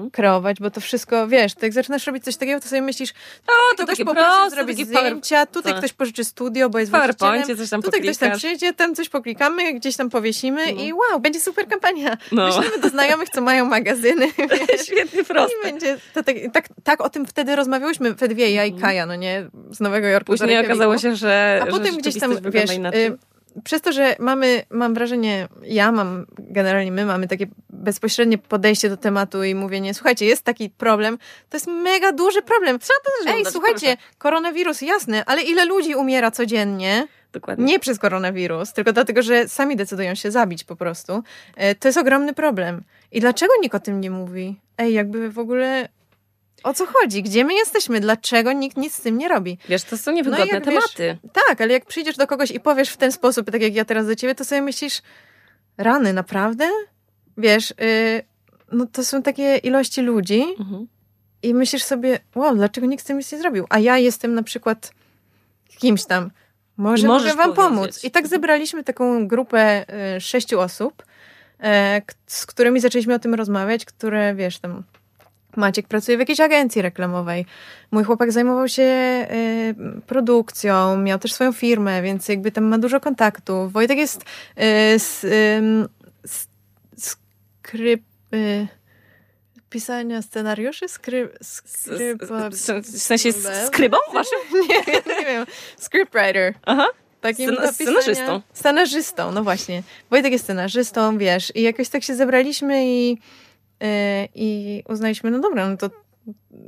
[0.08, 3.14] y, kreować, bo to wszystko, wiesz, tak jak zaczynasz robić coś takiego, to sobie myślisz,
[3.48, 7.82] o, to ktoś poprosi zrobić zdjęcia, tutaj ktoś pożyczy studio, bo jest właścicielem, coś tam
[7.82, 10.84] tutaj ktoś tam przyjdzie, tam coś poklikamy, gdzieś tam powiesimy no.
[10.84, 12.18] i wow, będzie super kampania.
[12.32, 12.48] No.
[12.48, 14.28] Myślimy do znajomych, co mają magazyny.
[14.86, 15.58] Świetnie proste.
[15.60, 18.82] I będzie to tak, tak, tak, o tym wtedy rozmawiałyśmy, we dwie, ja i mhm.
[18.82, 20.32] Kaja, no nie, z Nowego Jorku.
[20.32, 22.70] Później okazało się, że A że potem gdzieś tam, wiesz,
[23.64, 28.98] przez to, że mamy, mam wrażenie, ja mam, generalnie my mamy takie bezpośrednie podejście do
[28.98, 31.18] tematu i mówienie, słuchajcie, jest taki problem,
[31.50, 32.80] to jest mega duży problem.
[32.80, 34.18] Trzeba to Ej, słuchajcie, proszę.
[34.18, 37.08] koronawirus, jasne, ale ile ludzi umiera codziennie?
[37.32, 37.66] Dokładnie.
[37.66, 41.24] Nie przez koronawirus, tylko dlatego, że sami decydują się zabić po prostu.
[41.56, 42.84] E, to jest ogromny problem.
[43.12, 44.60] I dlaczego nikt o tym nie mówi?
[44.78, 45.90] Ej, jakby w ogóle
[46.64, 47.24] o co chodzi?
[47.24, 48.00] Gdzie my jesteśmy?
[48.00, 49.58] Dlaczego nikt nic z tym nie robi?
[49.70, 51.18] Wiesz, to są niewygodne no tematy.
[51.24, 53.86] Wiesz, tak, ale jak przyjdziesz do kogoś i powiesz w ten sposób, tak jak ja
[53.86, 55.02] teraz do ciebie, to sobie myślisz,
[55.78, 56.70] rany, naprawdę?
[57.38, 58.24] Wiesz, yy,
[58.72, 60.88] no to są takie ilości ludzi mhm.
[61.44, 63.66] i myślisz sobie, wow, dlaczego nikt z tym nic nie zrobił?
[63.70, 64.92] A ja jestem na przykład
[65.78, 66.32] kimś tam,
[66.78, 67.56] może mogę wam powiedzieć.
[67.56, 68.04] pomóc.
[68.04, 69.86] I tak zebraliśmy taką grupę
[70.18, 71.04] y, sześciu osób,
[71.60, 74.84] e, z którymi zaczęliśmy o tym rozmawiać, które, wiesz, tam
[75.56, 77.46] Maciek pracuje w jakiejś agencji reklamowej.
[77.92, 83.00] Mój chłopak zajmował się y, produkcją, miał też swoją firmę, więc jakby tam ma dużo
[83.00, 83.74] kontaktów.
[83.74, 85.26] Wojtek jest y, z,
[86.98, 88.02] skryp...
[88.34, 88.68] Y,
[89.70, 90.88] pisania scenariuszy?
[90.88, 92.50] Skry, skrypa,
[92.84, 93.30] w sensie
[93.68, 94.40] skrybą waszym?
[94.70, 95.46] nie, nie wiem.
[95.78, 96.54] Scriptwriter.
[96.66, 96.88] Aha.
[97.22, 98.42] Takim Scen scenarzystą.
[98.54, 99.84] Scenarzystą, no właśnie.
[100.10, 101.56] Wojtek jest scenarzystą, wiesz.
[101.56, 103.18] I jakoś tak się zebraliśmy i
[104.36, 105.90] I uznaliśmy, no dobra, no to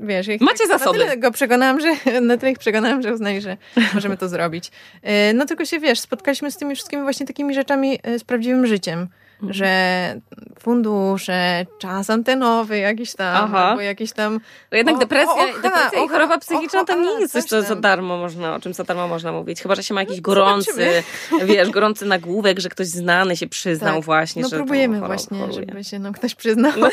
[0.01, 0.99] wiesz, jak Macie zasoby.
[0.99, 3.57] Na tyle go przekonałam, że na tyle ich przekonałam, że uznali, że
[3.93, 4.72] możemy to zrobić.
[5.01, 8.68] E, no tylko się wiesz, spotkaliśmy z tymi wszystkimi właśnie takimi rzeczami e, z prawdziwym
[8.68, 9.07] życiem.
[9.41, 9.53] Mhm.
[9.53, 10.21] że
[10.59, 13.65] fundusze, czas antenowy jakiś tam, Aha.
[13.65, 14.39] albo jakiś tam...
[14.69, 17.61] To jednak o, depresja, o, ocha, depresja i choroba psychiczna to nie jest coś, co
[17.61, 19.61] za darmo można, o czym za darmo można mówić.
[19.61, 21.03] Chyba, że się ma jakiś gorący,
[21.45, 24.03] wiesz, gorący nagłówek, że ktoś znany się przyznał tak.
[24.03, 25.65] właśnie, no, że próbujemy właśnie, choruje.
[25.69, 26.71] żeby się no, ktoś przyznał.
[26.77, 26.89] No,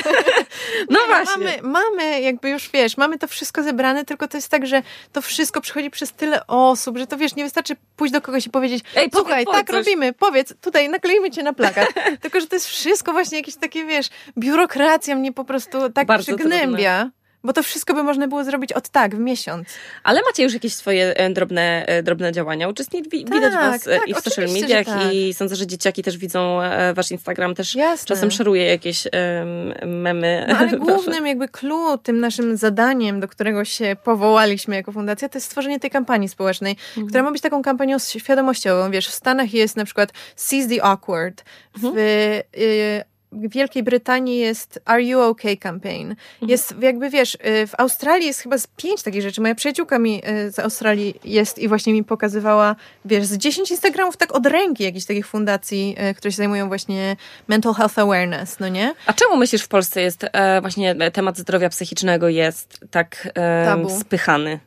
[0.91, 1.45] no właśnie.
[1.45, 4.83] Mamy, mamy jakby już, wiesz, mamy to wszystko zebrane, tylko to jest tak, że
[5.13, 8.51] to wszystko przychodzi przez tyle osób, że to, wiesz, nie wystarczy pójść do kogoś i
[8.51, 11.89] powiedzieć, Ej, słuchaj, tak robimy, powiedz, tutaj nakleimy cię na plakat.
[12.23, 14.09] tylko tylko, że to jest wszystko właśnie jakieś takie, wiesz,
[14.39, 17.01] biurokracja mnie po prostu tak Bardzo przygnębia.
[17.01, 17.18] Trudne.
[17.49, 19.69] Bo to wszystko by można było zrobić od tak, w miesiąc.
[20.05, 22.69] Ale macie już jakieś swoje e, drobne, e, drobne działania.
[22.69, 25.15] Uczestniczy, tak, widać was tak, i w social mediach tak.
[25.15, 26.59] i sądzę, że dzieciaki też widzą
[26.95, 28.07] wasz Instagram, też Jasne.
[28.07, 30.47] czasem szeruje jakieś um, memy.
[30.49, 35.39] No, ale głównym jakby clue, tym naszym zadaniem, do którego się powołaliśmy jako fundacja, to
[35.39, 37.07] jest stworzenie tej kampanii społecznej, mhm.
[37.07, 38.91] która ma być taką kampanią świadomościową.
[38.91, 41.45] Wiesz, w Stanach jest na przykład Seize the Awkward.
[41.77, 41.95] Mhm.
[41.95, 43.03] W y, w
[43.33, 46.11] Wielkiej Brytanii jest Are You OK campaign.
[46.11, 46.51] Mhm.
[46.51, 49.41] Jest jakby wiesz, y, w Australii jest chyba z pięć takich rzeczy.
[49.41, 54.17] Moja przyjaciółka mi y, z Australii jest i właśnie mi pokazywała, wiesz, z dziesięć Instagramów
[54.17, 57.17] tak od ręki jakichś takich fundacji, y, które się zajmują właśnie
[57.49, 58.95] mental health awareness, no nie?
[59.07, 64.61] A czemu myślisz w Polsce jest e, właśnie temat zdrowia psychicznego jest tak e, spychany?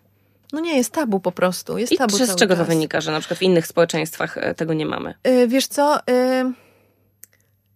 [0.54, 1.78] No nie, jest tabu po prostu.
[1.78, 2.66] Jest I tabu z czego czas.
[2.66, 5.14] to wynika, że na przykład w innych społeczeństwach e, tego nie mamy?
[5.24, 6.00] Yy, wiesz co...
[6.08, 6.54] Yy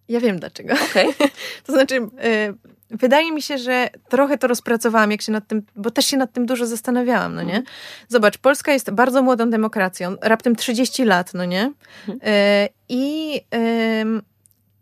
[0.08, 0.74] ja wiem dlaczego.
[0.90, 1.06] Okay.
[1.66, 2.54] to znaczy, y,
[2.90, 6.32] wydaje mi się, że trochę to rozpracowałam, jak się nad tym, bo też się nad
[6.32, 7.56] tym dużo zastanawiałam, no nie?
[7.56, 7.64] Mhm.
[8.08, 11.72] Zobacz, Polska jest bardzo młodą demokracją, raptem 30 lat, no nie?
[12.08, 12.34] Mhm.
[12.34, 13.40] Y, I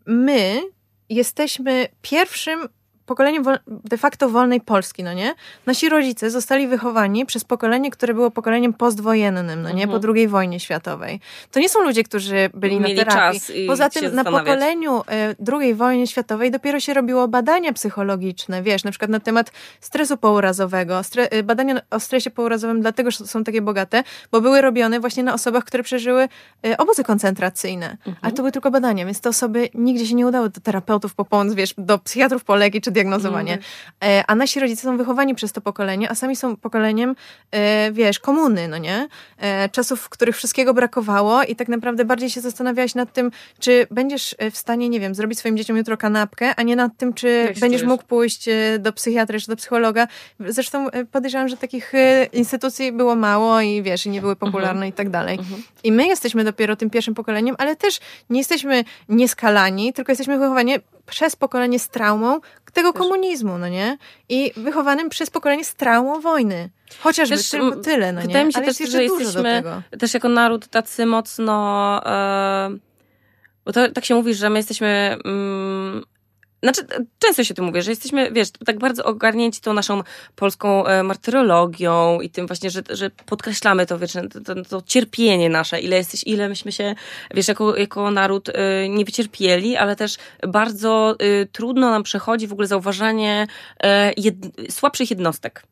[0.05, 0.61] my
[1.09, 2.69] jesteśmy pierwszym
[3.05, 5.35] pokolenie de facto wolnej Polski, no nie?
[5.65, 9.83] Nasi rodzice zostali wychowani przez pokolenie, które było pokoleniem postwojennym, no nie?
[9.83, 10.01] Mhm.
[10.01, 11.19] Po II wojnie światowej.
[11.51, 13.67] To nie są ludzie, którzy byli Mieli na terapii.
[13.67, 18.91] Poza tym na pokoleniu e, II wojny światowej dopiero się robiło badania psychologiczne, wiesz, na
[18.91, 19.51] przykład na temat
[19.81, 21.03] stresu pourazowego.
[21.03, 25.33] Stre e, badania o stresie pourazowym dlatego są takie bogate, bo były robione właśnie na
[25.33, 26.27] osobach, które przeżyły
[26.65, 27.89] e, obozy koncentracyjne.
[27.91, 28.15] Mhm.
[28.21, 31.25] Ale to były tylko badania, więc te osoby nigdzie się nie udały do terapeutów po
[31.25, 33.53] pomoc, wiesz, do psychiatrów po leki czy diagnozowanie.
[33.99, 34.23] Mm.
[34.27, 37.15] A nasi rodzice są wychowani przez to pokolenie, a sami są pokoleniem,
[37.51, 39.07] e, wiesz, komuny, no nie?
[39.37, 43.87] E, czasów, w których wszystkiego brakowało i tak naprawdę bardziej się zastanawiałaś nad tym, czy
[43.91, 47.53] będziesz w stanie, nie wiem, zrobić swoim dzieciom jutro kanapkę, a nie nad tym, czy
[47.59, 50.07] będziesz mógł pójść do psychiatry czy do psychologa.
[50.39, 51.93] Zresztą podejrzewam, że takich
[52.33, 54.89] instytucji było mało i wiesz, i nie były popularne mhm.
[54.89, 55.37] i tak dalej.
[55.39, 55.63] Mhm.
[55.83, 60.75] I my jesteśmy dopiero tym pierwszym pokoleniem, ale też nie jesteśmy nieskalani, tylko jesteśmy wychowani
[61.05, 62.39] przez pokolenie z traumą
[62.93, 63.01] Też.
[63.01, 63.97] komunizmu, no nie?
[64.29, 66.69] I wychowanym przez pokolenie z traumą wojny.
[66.99, 68.27] Chociażby też, tylko tyle, no nie?
[68.27, 69.63] Wydaje mi się Ale też, że jesteśmy
[69.99, 72.01] też jako naród tacy mocno...
[72.69, 72.79] Yy,
[73.65, 75.17] bo to, tak się mówi, że my jesteśmy...
[75.25, 76.14] Yy,
[76.65, 76.87] znaczy,
[77.19, 80.03] często się tu mówię, że jesteśmy, wiesz, tak bardzo ogarnięci tą naszą
[80.35, 84.13] polską e, martyrologią i tym właśnie, że, że podkreślamy to, wiesz,
[84.45, 86.95] to, to, cierpienie nasze, ile jesteś, ile myśmy się,
[87.33, 92.53] wiesz, jako, jako naród e, nie wycierpieli, ale też bardzo e, trudno nam przechodzi w
[92.53, 93.47] ogóle zauważanie
[94.17, 94.35] jed,
[94.69, 95.63] słabszych jednostek.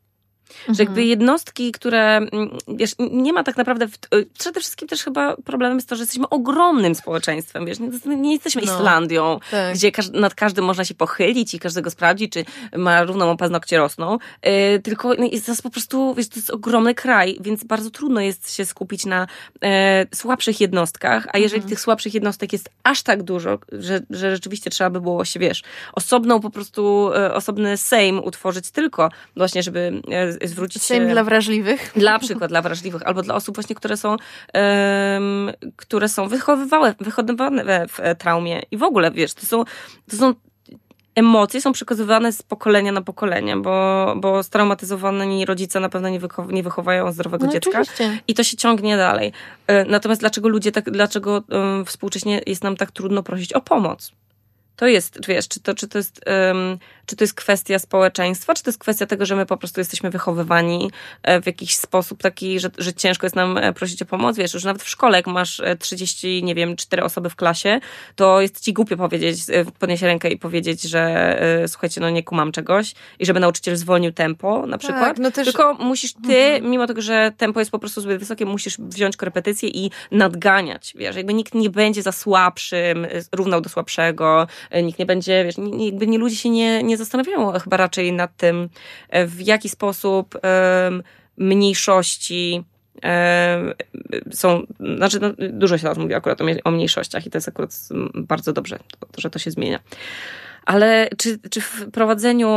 [0.60, 0.74] Mhm.
[0.74, 1.08] Że jakby mhm.
[1.08, 5.78] jednostki, które, mm, wiesz, nie ma tak naprawdę, w, y, przede wszystkim też chyba problemem
[5.78, 9.74] jest to, że jesteśmy ogromnym społeczeństwem, wiesz, nie, nie jesteśmy no, Islandią, tak.
[9.74, 12.44] gdzie nad każdym można się pochylić i każdego sprawdzić, czy
[12.76, 14.50] ma równą paznokcie rosną, yy,
[14.82, 18.54] tylko no, jest to po prostu, wiesz, to jest ogromny kraj, więc bardzo trudno jest
[18.54, 19.26] się skupić na
[19.62, 19.68] yy,
[20.14, 21.70] słabszych jednostkach, a jeżeli mhm.
[21.70, 25.62] tych słabszych jednostek jest aż tak dużo, że, że rzeczywiście trzeba by było się, wiesz,
[25.92, 30.02] osobną po prostu, yy, osobny Sejm utworzyć tylko właśnie, żeby
[30.48, 30.88] zwrócić się...
[30.88, 31.92] Sejm dla wrażliwych.
[31.96, 34.08] Dla przykład dla wrażliwych, albo dla osób właśnie, które są,
[34.54, 39.64] um, które są wychowywane, wychowywane w traumie i w ogóle, wiesz, to są,
[40.10, 40.34] to są
[41.14, 46.52] emocje są przekazywane z pokolenia na pokolenie, bo, bo straumatyzowani rodzice na pewno nie, wychow
[46.52, 48.18] nie wychowają zdrowego no, dziecka oczywiście.
[48.28, 49.32] i to się ciągnie dalej.
[49.66, 54.12] E, natomiast dlaczego ludzie tak, dlaczego um, współcześnie jest nam tak trudno prosić o pomoc?
[54.76, 58.62] to jest, wiesz, czy to, czy to jest, um, czy to jest kwestia społeczeństwa, czy
[58.62, 60.90] to jest kwestia tego, że my po prostu jesteśmy wychowywani
[61.22, 64.54] e, w jakiś sposób taki, że, że ciężko jest nam e, prosić o pomoc, wiesz,
[64.54, 67.80] już nawet w szkole, jak masz 30, nie wiem, 4 osoby w klasie,
[68.16, 69.38] to jest ci głupio powiedzieć,
[69.78, 71.04] podnieść rękę i powiedzieć, że
[71.66, 75.30] słuchajcie, no nie kumam czegoś i żeby nauczyciel zwolnił tempo na tak, przykład, tak, no
[75.30, 75.44] też...
[75.44, 76.70] tylko musisz ty, mhm.
[76.70, 81.16] mimo tego, że tempo jest po prostu zbyt wysokie, musisz wziąć korepetycję i nadganiać, wiesz,
[81.16, 85.86] jakby nikt nie będzie za słabszym, równał do słabszego, E, nikt nie będzie, wiesz, nie,
[85.86, 88.68] jakby nie, ludzie się nie, nie zastanawiają chyba raczej nad tym,
[89.08, 90.38] e, w jaki sposób
[91.36, 92.64] mniejszości
[94.32, 94.66] są,
[94.96, 98.78] znaczy no, dużo się teraz mówi akurat o mniejszościach i to jest akurat bardzo dobrze,
[99.18, 99.80] że to się zmienia.
[100.66, 102.50] Ale czy, czy w prowadzeniu,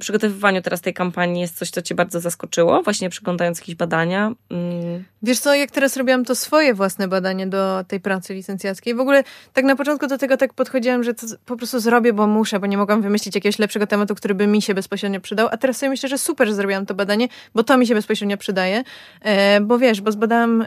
[0.00, 4.32] przygotowywaniu teraz tej kampanii jest coś, co cię bardzo zaskoczyło, właśnie przyglądając jakieś badania?
[4.50, 5.04] Mm.
[5.22, 9.24] Wiesz co, jak teraz robiłam to swoje własne badanie do tej pracy licencjackiej, w ogóle
[9.52, 12.66] tak na początku do tego tak podchodziłam, że to po prostu zrobię, bo muszę, bo
[12.66, 15.90] nie mogłam wymyślić jakiegoś lepszego tematu, który by mi się bezpośrednio przydał, a teraz sobie
[15.90, 18.84] myślę, że super, że zrobiłam to badanie, bo to mi się bezpośrednio przydaje,
[19.22, 20.66] e, bo wiesz, bo zbadałam e,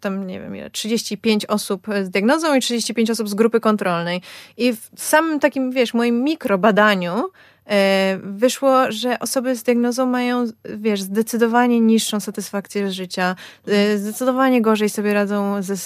[0.00, 4.22] tam, nie wiem, 35 osób z diagnozą i 35 osób z grupy kontrolnej
[4.56, 7.30] i w samym takim wiesz, moim mikrobadaniu
[7.66, 14.62] e, wyszło, że osoby z diagnozą mają, wiesz, zdecydowanie niższą satysfakcję z życia, e, zdecydowanie
[14.62, 15.76] gorzej sobie radzą ze,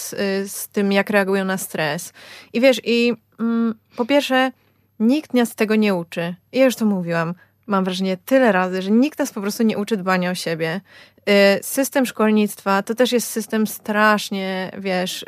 [0.48, 2.12] z tym, jak reagują na stres.
[2.52, 4.52] I wiesz, i mm, po pierwsze,
[5.00, 6.34] nikt nas tego nie uczy.
[6.52, 7.34] Ja już to mówiłam.
[7.66, 10.80] Mam wrażenie tyle razy, że nikt nas po prostu nie uczy dbania o siebie.
[11.26, 15.24] E, system szkolnictwa to też jest system strasznie, wiesz,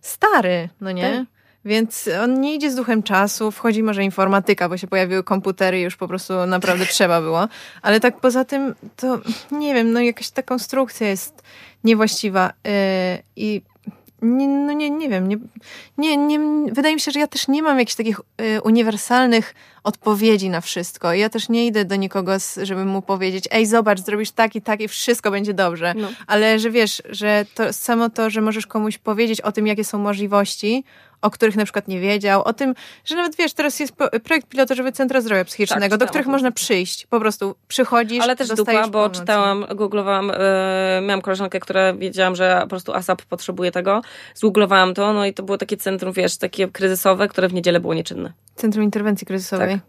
[0.00, 1.02] stary, no nie?
[1.02, 1.38] Tak.
[1.64, 5.82] Więc on nie idzie z duchem czasu, wchodzi może informatyka, bo się pojawiły komputery i
[5.82, 7.48] już po prostu naprawdę trzeba było.
[7.82, 11.42] Ale tak poza tym, to nie wiem, no jakaś ta konstrukcja jest
[11.84, 12.70] niewłaściwa yy,
[13.36, 13.62] i
[14.22, 15.36] nie, no nie, nie wiem, nie,
[15.98, 16.38] nie, nie,
[16.72, 19.54] wydaje mi się, że ja też nie mam jakichś takich y, uniwersalnych
[19.84, 21.12] odpowiedzi na wszystko.
[21.12, 24.80] Ja też nie idę do nikogo, żeby mu powiedzieć, ej, zobacz, zrobisz tak i tak
[24.80, 25.94] i wszystko będzie dobrze.
[25.96, 26.08] No.
[26.26, 29.98] Ale że wiesz, że to samo to, że możesz komuś powiedzieć o tym, jakie są
[29.98, 30.84] możliwości,
[31.22, 33.92] o których na przykład nie wiedział, o tym, że nawet wiesz, teraz jest
[34.24, 37.06] projekt pilotażowy Centra Zdrowia Psychicznego, tak, do których można przyjść.
[37.06, 42.58] Po prostu przychodzisz, Ale też dupa, bo czytałam, googlowałam, yy, miałam koleżankę, która wiedziałam, że
[42.62, 44.02] po prostu ASAP potrzebuje tego.
[44.34, 47.94] Zgooglowałam to, no i to było takie centrum, wiesz, takie kryzysowe, które w niedzielę było
[47.94, 48.32] nieczynne.
[48.54, 49.74] Centrum Interwencji Kryzysowej.
[49.74, 49.80] Tak.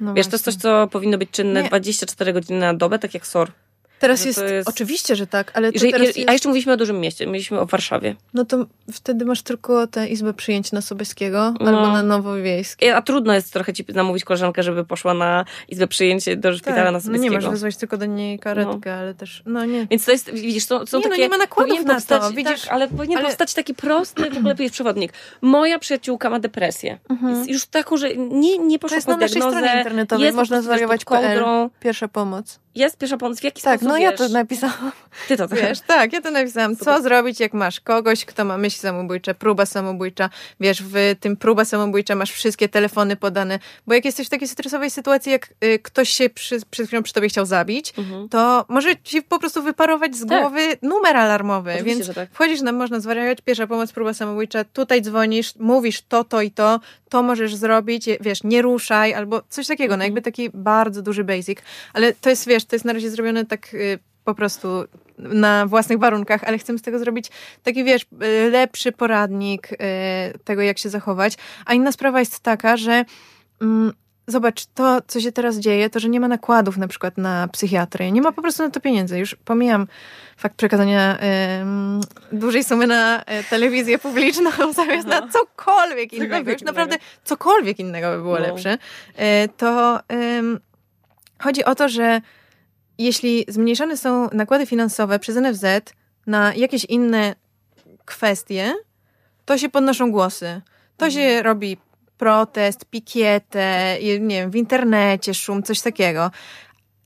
[0.00, 0.30] No wiesz, właśnie.
[0.30, 1.68] to jest coś, co powinno być czynne nie.
[1.68, 3.52] 24 godziny na dobę, tak jak SOR.
[3.98, 6.30] Teraz jest, jest, oczywiście, że tak, ale że, teraz jest...
[6.30, 8.16] A jeszcze mówiliśmy o dużym mieście, mówiliśmy o Warszawie.
[8.34, 11.66] No to wtedy masz tylko tę izbę przyjęć na Sobieskiego no.
[11.66, 12.96] albo na Nowowiejskie.
[12.96, 16.92] A trudno jest trochę ci namówić koleżankę, żeby poszła na izbę przyjęć do szpitala tak.
[16.92, 17.34] na Sobieskiego.
[17.34, 18.96] No nie, masz wezwać tylko do niej karetkę, no.
[18.96, 19.86] ale też, no nie.
[19.90, 21.16] Więc to jest, widzisz, to są nie, takie...
[21.16, 22.62] No nie ma nakładów na powstać, to, widzisz.
[22.62, 23.26] Tak, ale powinien ale...
[23.26, 25.12] powstać taki prosty, w ogóle jest przewodnik.
[25.40, 26.98] Moja przyjaciółka ma depresję.
[27.08, 27.48] Mhm.
[27.48, 28.88] Już taką, że nie, nie poszła.
[28.88, 31.70] To jest na naszej stronie internetowej, można zwariować kołdrą.
[31.80, 32.60] Pierwsza pomoc.
[32.76, 33.40] Jest pierwsza pomoc.
[33.40, 34.04] W jaki tak, sposób, no wiesz?
[34.04, 34.92] ja to napisałam.
[35.28, 36.76] Ty to wiesz, tak, ja to napisałam.
[36.76, 40.30] Co zrobić, jak masz kogoś, kto ma myśli samobójcze, próba samobójcza.
[40.60, 44.90] Wiesz, w tym próba samobójcza masz wszystkie telefony podane, bo jak jesteś w takiej stresowej
[44.90, 48.28] sytuacji, jak y, ktoś się przy, przed chwilą przy tobie chciał zabić, mhm.
[48.28, 50.40] to może ci po prostu wyparować z tak.
[50.40, 51.74] głowy numer alarmowy.
[51.74, 52.30] Oczywiście, więc tak.
[52.32, 56.80] wchodzisz na, można zwariować, pierwsza pomoc, próba samobójcza, tutaj dzwonisz, mówisz to, to i to,
[57.08, 59.98] to możesz zrobić, wiesz, nie ruszaj, albo coś takiego, no mhm.
[59.98, 61.58] no jakby taki bardzo duży basic.
[61.92, 64.68] Ale to jest, wiesz, to jest na razie zrobione tak y, po prostu
[65.18, 67.30] na własnych warunkach, ale chcemy z tego zrobić
[67.62, 69.76] taki, wiesz, y, lepszy poradnik y,
[70.44, 71.34] tego, jak się zachować.
[71.66, 73.04] A inna sprawa jest taka, że
[73.60, 73.92] mm,
[74.26, 78.12] zobacz, to, co się teraz dzieje, to, że nie ma nakładów na przykład na psychiatrię,
[78.12, 79.18] nie ma po prostu na to pieniędzy.
[79.18, 79.86] Już pomijam
[80.36, 81.18] fakt przekazania
[82.32, 86.50] y, dużej sumy na y, telewizję publiczną zamiast na cokolwiek innego.
[86.50, 88.40] Już naprawdę cokolwiek innego by było no.
[88.40, 88.74] lepsze.
[88.74, 90.00] Y, to
[91.38, 92.20] chodzi o to, że
[92.98, 95.64] jeśli zmniejszane są nakłady finansowe przez NFZ
[96.26, 97.34] na jakieś inne
[98.04, 98.74] kwestie,
[99.44, 100.60] to się podnoszą głosy.
[100.96, 101.12] To mhm.
[101.12, 101.76] się robi
[102.18, 106.30] protest, pikietę, nie wiem, w internecie szum, coś takiego.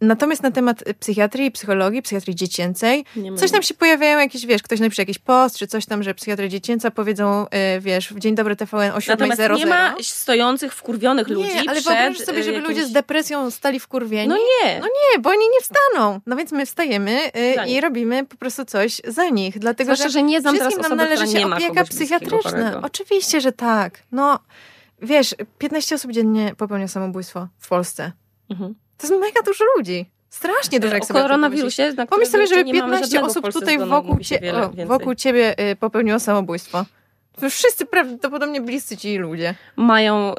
[0.00, 3.04] Natomiast na temat psychiatrii, psychologii, psychiatrii dziecięcej,
[3.36, 6.48] coś tam się pojawiają jakieś, wiesz, ktoś napisze jakiś post, czy coś tam, że psychiatria
[6.48, 9.08] dziecięca powiedzą, yy, wiesz, w Dzień Dobry TVN o 7.00.
[9.08, 12.68] Natomiast nie ma stojących, wkurwionych ludzi Nie, ale przed wyobraź sobie, żeby jakimś...
[12.68, 14.28] ludzie z depresją stali wkurwieni.
[14.28, 14.80] No nie.
[14.80, 16.20] No nie, bo oni nie wstaną.
[16.26, 19.58] No więc my wstajemy yy, i robimy po prostu coś za nich.
[19.58, 22.80] Dlatego, Zwłaszcza, że, że nie znam teraz osoby, nam należy się opieka psychiatryczna.
[22.82, 24.02] Oczywiście, że tak.
[24.12, 24.38] No,
[25.02, 28.12] wiesz, 15 osób dziennie popełnia samobójstwo w Polsce.
[28.50, 28.74] Mhm.
[29.00, 30.06] To jest mega dużo ludzi.
[30.30, 35.14] Strasznie dużo, jak sobie koronawirusie, Pomyśl sobie, że 15 osób tutaj wokół, cie, o, wokół
[35.14, 36.84] ciebie y, popełniło samobójstwo.
[37.50, 39.54] Wszyscy prawdopodobnie bliscy ci ludzie.
[39.76, 40.34] Mają,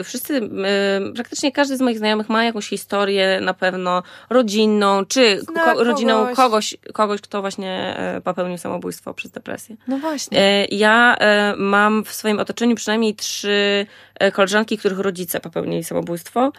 [0.00, 5.40] y, wszyscy, y, praktycznie każdy z moich znajomych ma jakąś historię na pewno rodzinną, czy
[5.64, 6.36] ko rodziną kogoś.
[6.36, 9.76] kogoś, kogoś, kto właśnie y, popełnił samobójstwo przez depresję.
[9.88, 10.64] No właśnie.
[10.64, 11.16] Y, ja
[11.56, 13.86] mam w swoim otoczeniu przynajmniej trzy
[14.32, 16.52] koleżanki, których rodzice popełnili samobójstwo.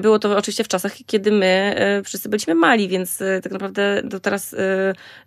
[0.00, 1.74] Było to oczywiście w czasach, kiedy my
[2.04, 4.56] wszyscy byliśmy mali, więc tak naprawdę do teraz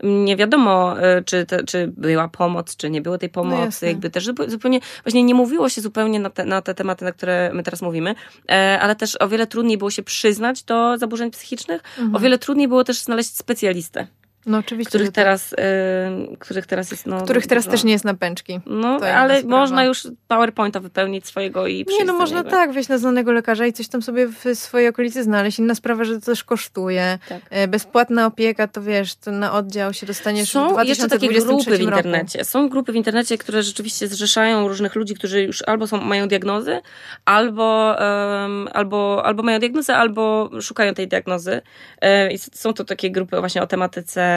[0.04, 0.96] nie wiadomo,
[1.26, 3.86] czy, te, czy była pomoc, czy nie było tej no pomocy.
[3.86, 7.12] No jakby też zupełnie, właśnie nie mówiło się zupełnie na te, na te tematy, na
[7.12, 8.16] które my teraz mówimy,
[8.52, 12.16] e, ale też o wiele trudniej było się przyznać do zaburzeń psychicznych, mhm.
[12.16, 14.08] o wiele trudniej było też znaleźć specjalistę.
[14.46, 14.90] No oczywiście.
[14.90, 15.58] Których teraz, y,
[16.40, 17.06] których teraz jest.
[17.06, 18.60] No, których teraz też nie jest na pęczki.
[18.66, 23.32] No, ale można już PowerPointa wypełnić swojego i Nie, no można tak, wejść na znanego
[23.32, 25.60] lekarza i coś tam sobie w swojej okolicy znaleźć.
[25.60, 27.20] Inna sprawa, że to też kosztuje.
[27.30, 27.42] Tak.
[27.50, 31.46] E, bezpłatna opieka, to wiesz, to na oddział się dostaniesz Są w 2023 jeszcze takie
[31.48, 32.40] grupy w internecie.
[32.40, 32.52] Roku.
[32.52, 36.82] Są grupy w internecie, które rzeczywiście zrzeszają różnych ludzi, którzy już albo są, mają diagnozy,
[37.26, 41.62] albo, um, albo, albo mają diagnozę, albo szukają tej diagnozy.
[42.02, 44.33] E, są to takie grupy właśnie o tematyce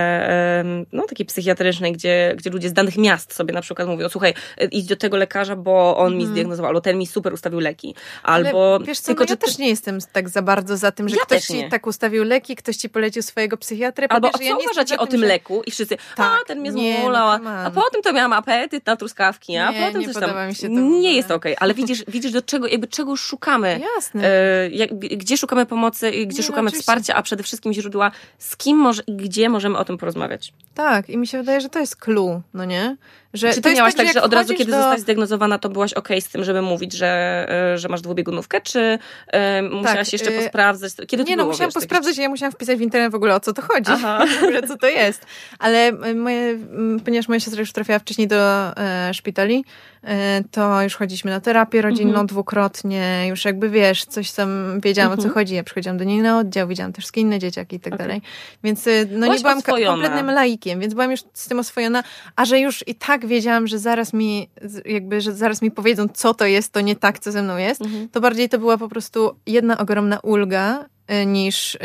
[0.92, 4.34] no, takiej psychiatrycznej, gdzie, gdzie ludzie z danych miast sobie na przykład mówią, słuchaj,
[4.70, 6.18] idź do tego lekarza, bo on mm.
[6.18, 6.34] mi mhm.
[6.34, 7.94] zdiagnozował, albo ten mi super ustawił leki.
[8.22, 11.08] Albo Ale wiesz co, tylko, no ja też nie jestem tak za bardzo za tym,
[11.08, 14.06] że ja ktoś ci tak ustawił leki, ktoś ci polecił swojego psychiatry.
[14.08, 15.26] Albo co ja uważacie o tym że...
[15.26, 18.96] leku i wszyscy, tak, a ten mnie zmulał, no, a potem to miałam apetyt na
[18.96, 20.48] truskawki, a nie, potem nie coś tam.
[20.48, 23.80] Mi się to nie jest okej, okay, ale widzisz, widzisz do czego, jakby czego szukamy.
[23.96, 24.28] Jasne.
[24.28, 28.56] E, jak, gdzie szukamy pomocy, gdzie nie, szukamy no, wsparcia, a przede wszystkim źródła, z
[28.56, 30.52] kim może i gdzie możemy o tym porozmawiać rozmawiać.
[30.74, 32.96] Tak, i mi się wydaje, że to jest clue, no nie?
[33.36, 34.76] Że Czy ty miałaś tak, tak że od razu, kiedy do...
[34.76, 38.98] zostałaś zdiagnozowana, to byłaś ok z tym, żeby mówić, że, e, że masz dwubiegunówkę, czy
[39.26, 40.42] e, musiałaś tak, jeszcze y...
[40.42, 40.92] posprawdzać?
[41.06, 43.34] Kiedy to nie, no było, musiałam wiesz, posprawdzać, ja musiałam wpisać w internet w ogóle
[43.34, 43.92] o co to chodzi,
[44.42, 45.26] ogóle co to jest.
[45.58, 46.58] Ale moje,
[47.04, 49.64] ponieważ moja siostra już trafiała wcześniej do e, szpitali,
[50.04, 52.26] e, to już chodziliśmy na terapię rodzinną mhm.
[52.26, 55.18] dwukrotnie, już jakby wiesz, coś tam wiedziałam mhm.
[55.18, 55.34] o co mhm.
[55.34, 55.54] chodzi.
[55.54, 58.06] Ja przychodziłam do niej na oddział, widziałam też inne dzieciaki i tak okay.
[58.06, 58.22] dalej.
[58.64, 59.92] Więc e, no Byłaś nie byłam oswojona.
[59.92, 62.02] kompletnym laikiem, więc byłam już z tym oswojona,
[62.36, 64.48] a że już i tak wiedziałam, że zaraz mi,
[64.84, 67.82] jakby, że zaraz mi powiedzą, co to jest, to nie tak, co ze mną jest,
[67.82, 68.08] mhm.
[68.08, 70.84] to bardziej to była po prostu jedna ogromna ulga,
[71.22, 71.78] y, niż y,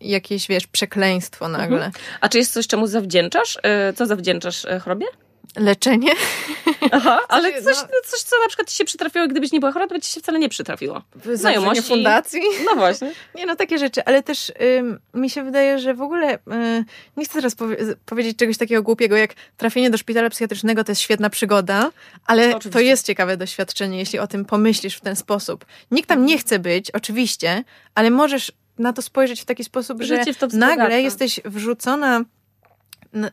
[0.00, 1.86] jakieś, wiesz, przekleństwo nagle.
[1.86, 1.92] Mhm.
[2.20, 3.56] A czy jest coś, czemu zawdzięczasz?
[3.56, 5.06] Y, co zawdzięczasz chorobie?
[5.56, 6.12] Leczenie.
[6.92, 9.86] Aha, ale coś, no, coś, co na przykład ci się przytrafiło, gdybyś nie była chora,
[9.86, 11.02] to by ci się wcale nie przytrafiło.
[11.34, 11.82] Znajomości.
[11.82, 12.40] fundacji.
[12.64, 13.12] No właśnie.
[13.34, 14.52] Nie, no takie rzeczy, ale też
[15.14, 16.38] mi się wydaje, że w ogóle y,
[17.16, 17.76] nie chcę teraz powie
[18.06, 21.90] powiedzieć czegoś takiego głupiego, jak trafienie do szpitala psychiatrycznego to jest świetna przygoda,
[22.26, 22.70] ale oczywiście.
[22.70, 25.64] to jest ciekawe doświadczenie, jeśli o tym pomyślisz w ten sposób.
[25.90, 30.24] Nikt tam nie chce być, oczywiście, ale możesz na to spojrzeć w taki sposób, że
[30.52, 32.24] nagle jesteś wrzucona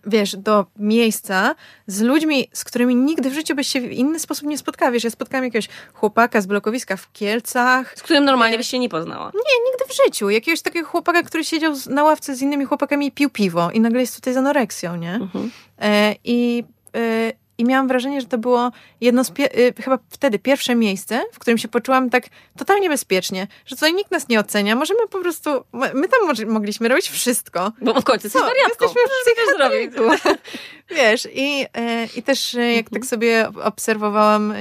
[0.06, 1.56] wiesz, do miejsca
[1.88, 4.92] z ludźmi, z którymi nigdy w życiu byś się w inny sposób nie spotkała.
[4.92, 7.94] Wiesz, ja spotkałam jakiegoś chłopaka z blokowiska w Kielcach.
[7.98, 9.26] Z którym normalnie byś się nie poznała.
[9.26, 10.30] Nie, nigdy w życiu.
[10.30, 14.02] Jakiegoś takiego chłopaka, który siedział na ławce z innymi chłopakami i pił piwo i nagle
[14.02, 15.14] jest tutaj z anoreksją, nie?
[15.14, 15.52] Mhm.
[15.82, 16.64] E, I
[16.96, 21.40] e, i miałam wrażenie, że to było jedno z, y, chyba wtedy pierwsze miejsce, w
[21.40, 22.24] którym się poczułam tak
[22.58, 27.10] totalnie bezpiecznie, że tutaj nikt nas nie ocenia, możemy po prostu, my tam mogliśmy robić
[27.10, 27.72] wszystko.
[27.82, 28.86] Bo w końcu jesteś wariatką.
[28.86, 30.04] Jesteśmy w psychiatryku.
[30.96, 33.10] Wiesz, i, e, i też e, jak tak mhm.
[33.10, 34.56] sobie obserwowałam e,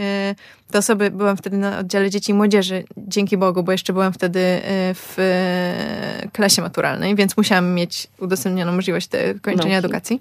[0.71, 4.41] te osoby, byłam wtedy na oddziale dzieci i młodzieży, dzięki Bogu, bo jeszcze byłam wtedy
[4.95, 5.17] w
[6.33, 9.09] klasie maturalnej, więc musiałam mieć udostępnioną możliwość
[9.43, 10.21] kończenia no, edukacji.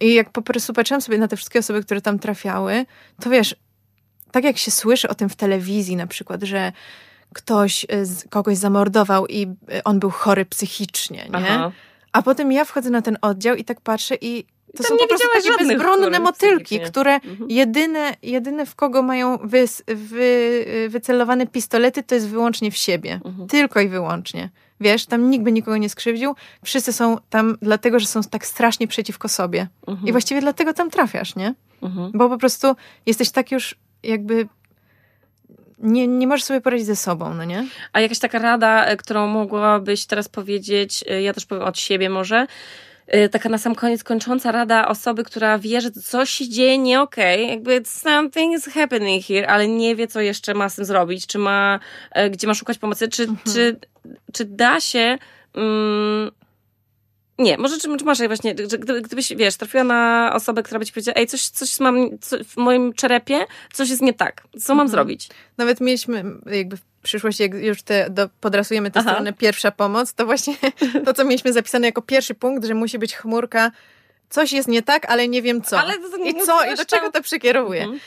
[0.00, 2.86] I jak po prostu patrzyłam sobie na te wszystkie osoby, które tam trafiały,
[3.20, 3.56] to wiesz,
[4.30, 6.72] tak jak się słyszy o tym w telewizji na przykład, że
[7.34, 11.30] ktoś y, kogoś zamordował i y, on był chory psychicznie, nie?
[11.32, 11.72] Aha.
[12.12, 14.44] A potem ja wchodzę na ten oddział i tak patrzę i
[14.76, 17.50] to są po prostu takie bezbronne motylki, które mhm.
[17.50, 23.20] jedyne, jedyne w kogo mają wy, wy, wycelowane pistolety, to jest wyłącznie w siebie.
[23.24, 23.48] Mhm.
[23.48, 24.50] Tylko i wyłącznie.
[24.80, 26.34] Wiesz, tam nikt by nikogo nie skrzywdził.
[26.64, 29.68] Wszyscy są tam dlatego, że są tak strasznie przeciwko sobie.
[29.86, 30.08] Mhm.
[30.08, 31.54] I właściwie dlatego tam trafiasz, nie?
[31.82, 32.10] Mhm.
[32.14, 34.48] Bo po prostu jesteś tak już jakby
[35.78, 37.66] nie, nie możesz sobie poradzić ze sobą, no nie?
[37.92, 42.10] A jakaś taka rada, e, którą mogłabyś teraz powiedzieć, e, ja też powiem od siebie
[42.10, 42.46] może,
[43.30, 47.44] taka na sam koniec kończąca rada osoby, która wie, że coś się dzieje nie okej,
[47.44, 51.26] okay, jakby something is happening here, ale nie wie, co jeszcze ma z tym zrobić,
[51.26, 51.80] czy ma,
[52.30, 53.38] gdzie ma szukać pomocy, czy, mhm.
[53.54, 53.76] czy
[54.32, 55.18] czy da się.
[55.54, 56.30] Mm,
[57.38, 60.92] nie, może czy, czy masz właśnie, że gdybyś, wiesz, trafiła na osobę, która by ci
[60.92, 64.86] powiedziała, ej, coś, coś mam co, w moim czerepie, coś jest nie tak, co mam
[64.86, 64.88] mhm.
[64.88, 65.28] zrobić?
[65.56, 70.26] Nawet mieliśmy jakby w przyszłości, jak już te, do, podrasujemy tę stronę pierwsza pomoc, to
[70.26, 70.54] właśnie
[71.04, 73.70] to, co mieliśmy zapisane jako pierwszy punkt, że musi być chmurka
[74.30, 75.80] coś jest nie tak, ale nie wiem co.
[75.80, 76.64] Ale to nie- I co?
[76.64, 77.82] I do czego to przekierowuje?
[77.82, 78.00] Mhm.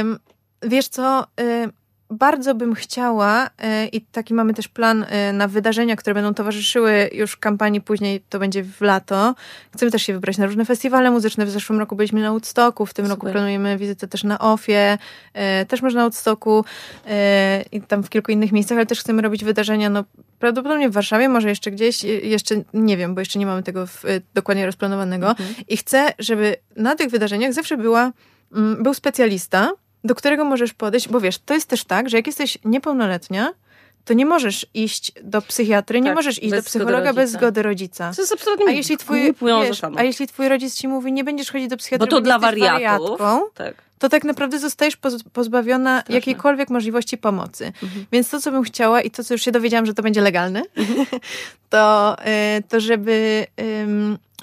[0.00, 0.18] Ym,
[0.62, 1.72] wiesz co, ym,
[2.10, 7.10] bardzo bym chciała y, i taki mamy też plan y, na wydarzenia, które będą towarzyszyły
[7.12, 9.34] już kampanii później, to będzie w lato.
[9.74, 11.46] Chcemy też się wybrać na różne festiwale muzyczne.
[11.46, 13.32] W zeszłym roku byliśmy na Woodstocku, w tym roku Super.
[13.32, 14.98] planujemy wizytę też na Ofie,
[15.62, 16.64] y, też można na Woodstocku
[17.72, 20.04] i tam w kilku innych miejscach, ale też chcemy robić wydarzenia, no
[20.38, 24.02] prawdopodobnie w Warszawie, może jeszcze gdzieś, jeszcze nie wiem, bo jeszcze nie mamy tego w,
[24.34, 25.28] dokładnie rozplanowanego.
[25.28, 25.54] Mhm.
[25.68, 28.12] I chcę, żeby na tych wydarzeniach zawsze była,
[28.52, 29.72] mm, był specjalista,
[30.04, 33.52] do którego możesz podejść, bo wiesz, to jest też tak, że jak jesteś niepełnoletnia,
[34.04, 37.62] to nie możesz iść do psychiatry, nie Tak, możesz iść do psychologa zgody bez zgody
[37.62, 38.12] rodzica.
[38.16, 41.52] To jest absolutnie A jeśli twój, wiesz, a jeśli twój rodzic ci mówi, nie będziesz
[41.52, 43.18] chodzić do psychiatry, Bo to nie dla wariatów.
[43.18, 43.74] wariatką, Tak.
[43.98, 46.14] to tak naprawdę zostajesz poz, pozbawiona Straszne.
[46.14, 47.72] jakiejkolwiek możliwości pomocy.
[47.82, 48.06] Mhm.
[48.12, 50.62] Więc to, co bym chciała i to, co już się dowiedziałam, że to będzie legalne,
[51.70, 52.16] to,
[52.58, 53.46] y, to żeby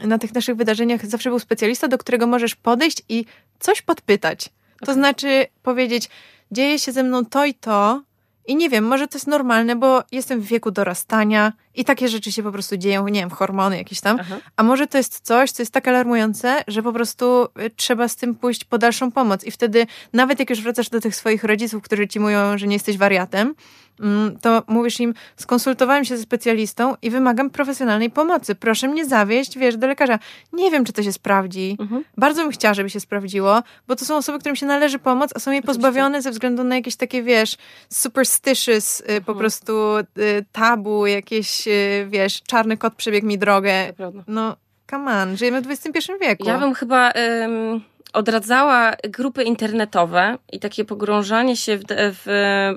[0.04, 3.26] na tych naszych wydarzeniach zawsze był specjalista, do którego możesz podejść i
[3.60, 4.50] coś podpytać.
[4.80, 4.96] To Okej.
[4.96, 6.10] znaczy powiedzieć,
[6.52, 8.02] dzieje się ze mną to i to
[8.48, 12.32] i nie wiem, może to jest normalne, bo jestem w wieku dorastania i takie rzeczy
[12.32, 14.18] się po prostu dzieją, nie wiem, hormony jakieś tam.
[14.20, 14.38] Aha.
[14.56, 18.16] A może to jest coś, co jest tak alarmujące, że po prostu y, trzeba z
[18.16, 19.44] tym pójść po dalszą pomoc.
[19.44, 22.76] I wtedy, nawet jak już wracasz do tych swoich rodziców, którzy ci mówią, że nie
[22.76, 23.56] jesteś wariatem,
[24.00, 28.56] mm, to mówisz im, skonsultowałem się ze specjalistą i wymagam profesjonalnej pomocy.
[28.56, 30.20] Proszę mnie zawieźć, wiesz, do lekarza.
[30.54, 31.78] Nie wiem, czy to się sprawdzi.
[31.80, 32.04] Mhm.
[32.18, 35.40] Bardzo bym chciała, żeby się sprawdziło, bo to są osoby, którym się należy pomóc, a
[35.40, 37.58] są jej pozbawione ze względu na jakieś takie, wiesz,
[37.90, 39.38] superstitious, y, po Mhm.
[39.38, 43.94] prostu y, tabu, jakieś, y, wiesz, czarny kot przebiegł mi drogę.
[44.28, 44.56] No,
[44.90, 46.48] come on, żyjemy w XXI wieku.
[46.48, 47.82] Ja bym chyba ym,
[48.14, 52.22] odradzała grupy internetowe i takie pogrążanie się w, w,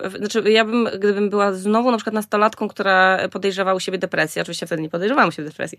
[0.05, 0.17] w...
[0.19, 4.67] Znaczy, ja bym, gdybym była znowu na przykład nastolatką, która podejrzewała u siebie depresję, oczywiście
[4.67, 5.79] wtedy nie podejrzewałam u siebie depresji,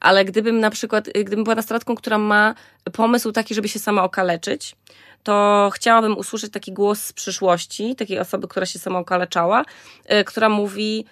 [0.00, 2.54] ale gdybym na przykład, gdybym była nastolatką, która ma
[2.92, 4.76] pomysł taki, żeby się sama okaleczyć,
[5.22, 9.64] to chciałabym usłyszeć taki głos z przyszłości, takiej osoby, która się sama okaleczała,
[10.12, 11.06] y, która mówi,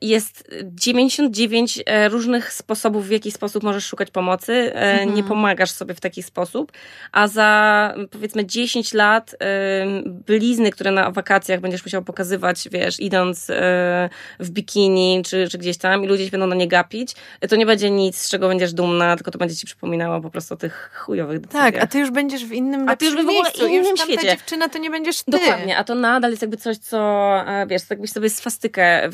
[0.00, 4.52] jest 99 e, różnych sposobów, w jaki sposób możesz szukać pomocy.
[4.74, 5.14] E, Mhm.
[5.14, 6.72] Nie pomagasz sobie w taki sposób,
[7.12, 13.50] a za powiedzmy 10 lat e, blizny, które na wakacjach będziesz musiał pokazywać, wiesz, idąc
[13.50, 14.08] e,
[14.40, 17.14] w bikini czy, czy gdzieś tam i ludzie się będą na nie gapić,
[17.48, 20.54] to nie będzie nic, z czego będziesz dumna, tylko to będzie ci przypominało po prostu
[20.54, 21.72] o tych chujowych decyzjach.
[21.74, 24.28] Tak, a ty już będziesz w innym A ty już w ogóle innym świecie.
[24.30, 25.30] dziewczyna to nie będziesz ty.
[25.30, 26.98] Dokładnie, a to nadal jest jakby coś, co,
[27.46, 29.08] e, wiesz, jakbyś sobie swastykę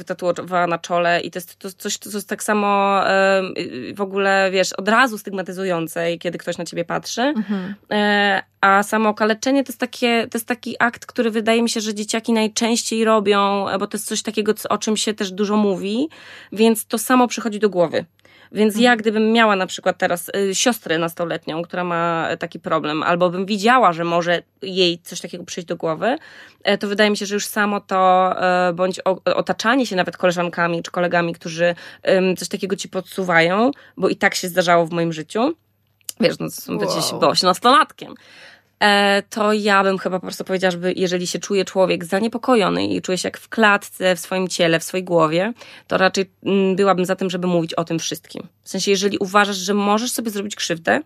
[0.69, 3.01] na czole i to jest to, coś, co jest tak samo
[3.95, 7.23] w ogóle, wiesz, od razu stygmatyzujące, kiedy ktoś na ciebie patrzy.
[7.23, 7.75] Mhm.
[7.91, 11.81] E, a samo okaleczenie to jest, takie, to jest taki akt, który wydaje mi się,
[11.81, 15.57] że dzieciaki najczęściej robią, e, bo to jest coś takiego, o czym się też dużo
[15.57, 16.09] mówi,
[16.53, 18.05] więc to samo przychodzi do głowy.
[18.53, 23.31] Więc ja, gdybym miała na przykład teraz y, siostrę nastoletnią, która ma taki problem, albo
[23.31, 26.19] bym widziała, że może jej coś takiego przyjść do głowy,
[26.65, 28.33] e, to wydaje mi się, że już samo to,
[28.69, 31.75] e, bądź o, otaczanie się nawet koleżankami czy kolegami, którzy
[32.39, 35.55] coś takiego ci podsuwają, bo i tak się zdarzało w moim życiu,
[36.21, 36.79] wiesz, no, wow.
[36.79, 37.21] gdzieś Wow.
[37.21, 38.17] byłaś nastolatkiem, e,
[39.31, 43.19] to ja bym chyba po prostu powiedziała, żeby jeżeli się czuje człowiek zaniepokojony i czuje
[43.19, 45.53] się jak w klatce w swoim ciele, w swojej głowie,
[45.87, 48.47] to raczej mm, byłabym za tym, żeby mówić o tym wszystkim.
[48.63, 51.01] W sensie, jeżeli uważasz, że możesz sobie zrobić krzywdę,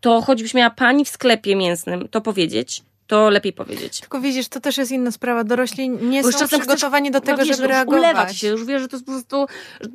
[0.00, 4.00] to choćbyś miała pani w sklepie mięsnym to powiedzieć, to lepiej powiedzieć.
[4.00, 5.44] Tylko widzisz, to też jest inna sprawa.
[5.44, 7.98] Dorośli nie Bo są przygotowani do no tego, wiesz, żeby już reagować.
[8.00, 9.46] Ulewa ci się, już wiesz, że to jest po prostu,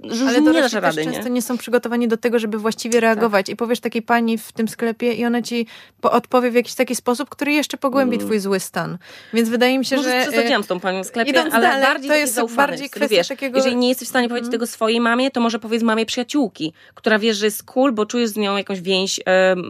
[0.03, 1.14] że Ale nie dasz rady, nie?
[1.14, 3.49] często nie są przygotowani do tego, żeby właściwie reagować.
[3.49, 5.66] I powiesz takiej pani w tym sklepie i ona ci
[6.01, 8.28] po- odpowie w jakiś taki sposób, który jeszcze pogłębi Mm.
[8.28, 8.97] twój zły stan.
[9.34, 10.28] Więc wydaje mi się, Może że...
[10.32, 13.16] przesadziłam z tą panią w sklepie, idąc ale dalej, bardziej to jest zaufane, bardziej kwestia
[13.16, 14.51] wiesz, takiego- Jeżeli nie jesteś w stanie powiedzieć Mhm.
[14.51, 18.30] tego swojej mamie, to może powiedz mamie przyjaciółki, która wiesz, że jest cool, bo czujesz
[18.30, 19.20] z nią jakąś więź,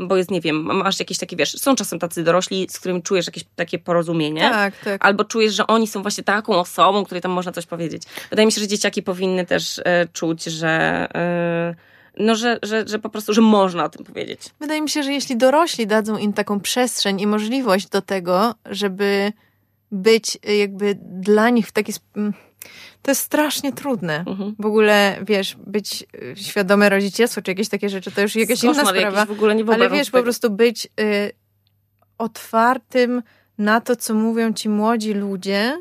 [0.07, 3.28] bo jest, nie wiem, masz jakieś takie, wiesz, są czasem tacy dorośli, z którymi czujesz
[3.29, 4.41] jakieś takie porozumienie.
[4.41, 5.05] Tak, tak.
[5.05, 8.03] Albo czujesz, że oni są właśnie taką osobą, której tam można coś powiedzieć.
[8.29, 10.69] Wydaje mi się, że dzieciaki powinny też e, czuć, że,
[11.15, 11.75] e,
[12.17, 14.41] no, że, że, że po prostu, że można o tym powiedzieć.
[14.59, 19.33] Wydaje mi się, że jeśli dorośli dadzą im taką przestrzeń i możliwość do tego, żeby
[19.91, 22.33] być y, jakby dla nich w taki sp- mm,
[23.01, 24.23] to jest strasznie trudne.
[24.27, 24.55] Mhm.
[24.59, 28.73] W ogóle, wiesz, być y, świadome rodzicielstwo, czy jakieś takie rzeczy, to już jakaś inna
[28.73, 29.19] Koszmar sprawa.
[29.19, 31.31] jakiś w ogóle nie Ale wiesz, po prostu być y,
[32.19, 33.23] otwartym
[33.57, 35.77] na to, co mówią ci młodzi ludzie,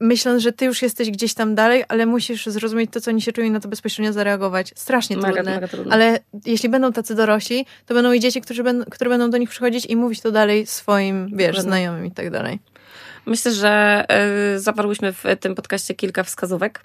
[0.00, 3.32] myśląc, że ty już jesteś gdzieś tam dalej, ale musisz zrozumieć to, co oni się
[3.32, 4.72] czują i na to bezpośrednio zareagować.
[4.76, 5.54] Strasznie Mega, trudne.
[5.54, 5.94] mega trudne.
[5.94, 9.50] Ale jeśli będą tacy dorośli, to będą i dzieci, którzy będą, które będą do nich
[9.50, 12.58] przychodzić i mówić to dalej swoim, wiesz, znajomym i tak dalej.
[13.26, 14.04] Myślę, że
[14.54, 16.82] y, zawarłyśmy w tym podcaście kilka wskazówek.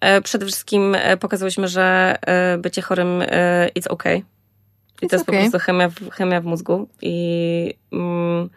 [0.00, 3.22] E, przede wszystkim e, pokazałyśmy, że e, bycie chorym
[3.78, 4.22] it's okay.
[5.02, 5.50] I It's to jest po okay.
[5.50, 6.88] prostu chemia w, chemia w mózgu.
[7.02, 8.50] I mm,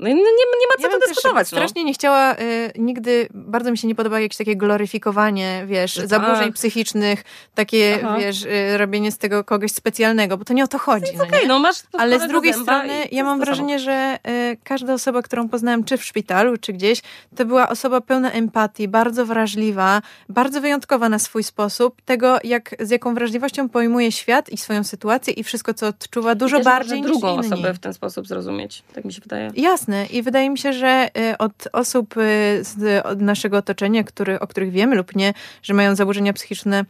[0.00, 1.52] no i nie, nie ma co Ja tu bym też dyskutować.
[1.52, 1.58] No.
[1.58, 2.36] strasznie nie chciała y,
[2.78, 6.54] nigdy, bardzo mi się nie podoba jakieś takie gloryfikowanie, wiesz, zaburzeń tak.
[6.54, 7.24] psychicznych,
[7.54, 8.16] takie, Aha.
[8.18, 11.16] wiesz, y, robienie z tego kogoś specjalnego, bo to nie o to chodzi.
[11.16, 11.30] no nie?
[11.30, 13.56] Okej, no masz Ale z drugiej strony, to ja mam to samo.
[13.56, 14.18] wrażenie, że
[14.52, 17.02] y, każda osoba, którą poznałam, czy w szpitalu, czy gdzieś,
[17.36, 22.90] to była osoba pełna empatii, bardzo wrażliwa, bardzo wyjątkowa na swój sposób, tego, jak, z
[22.90, 27.20] jaką wrażliwością pojmuje świat i swoją sytuację i wszystko, co odczuwa, dużo bardziej może niż
[27.20, 28.82] drugą osobę w ten sposób zrozumieć.
[28.94, 29.50] Tak mi się wydaje.
[29.56, 32.20] Jasne i wydaje mi się, że y, od osób y,
[32.64, 36.84] z od naszego otoczenia, który, o których wiemy lub nie, że mają zaburzenia psychiczne,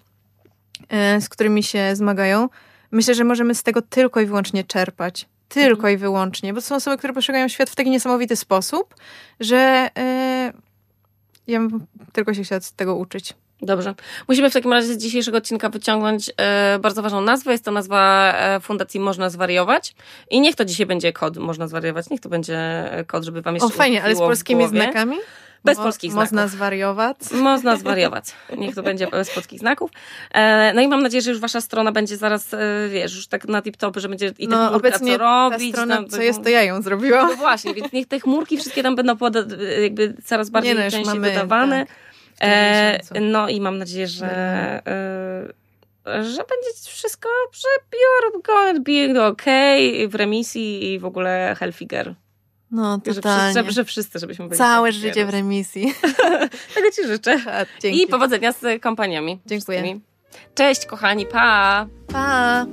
[1.17, 2.49] y, z którymi się zmagają,
[2.91, 5.27] myślę, że możemy z tego tylko i wyłącznie czerpać.
[5.49, 5.95] Tylko Mhm.
[5.95, 8.95] i wyłącznie, bo to są osoby, które postrzegają świat w taki niesamowity sposób,
[9.41, 9.91] że
[11.47, 13.35] ja bym tylko się chciała z tego uczyć.
[13.63, 13.95] Dobrze.
[14.29, 17.53] Musimy w takim razie z dzisiejszego odcinka wyciągnąć e, bardzo ważną nazwę.
[17.53, 19.95] Jest to nazwa e, Fundacji Można Zwariować.
[20.31, 22.11] I niech to dzisiaj będzie kod Można Zwariować.
[22.11, 22.57] Niech to będzie
[22.93, 25.17] e, kod, żeby wam jeszcze O fajnie, ale z polskimi znakami?
[25.65, 26.53] Bez Mo- polskich Można znaków.
[26.53, 27.17] zwariować.
[27.33, 28.25] Można zwariować.
[28.59, 29.91] Niech to będzie bez polskich znaków.
[30.35, 32.59] E, no i mam nadzieję, że już wasza strona będzie zaraz, e,
[32.89, 35.73] wiesz, już tak na tip-top, że będzie i ta No, chmurka, co robić.
[35.75, 37.29] strona, tam- co jest, to ja ją zrobiłam.
[37.29, 39.45] No właśnie, więc niech te chmurki wszystkie tam będą poda-
[39.83, 41.87] jakby coraz bardziej no, już częściej mamy, dodawane.
[41.87, 41.95] tak,
[42.43, 44.27] E, no i mam nadzieję, że,
[46.07, 47.69] e, że będzie wszystko, że
[47.99, 48.83] you're going to
[49.15, 52.15] be okay w remisji i w ogóle healthiger.
[52.71, 53.71] No, Że, wszyscy, totalnie.
[53.73, 55.15] że, wszyscy, żebyśmy byli Całe healthiger.
[55.15, 55.95] życie w remisji.
[56.75, 57.41] Tego ci życzę.
[57.83, 58.03] Dzięki.
[58.03, 59.41] I powodzenia z kampaniami.
[59.47, 59.79] Dziękuję.
[59.79, 60.01] wszystkimi.
[60.55, 61.87] Cześć kochani, pa!
[62.13, 62.67] Pa!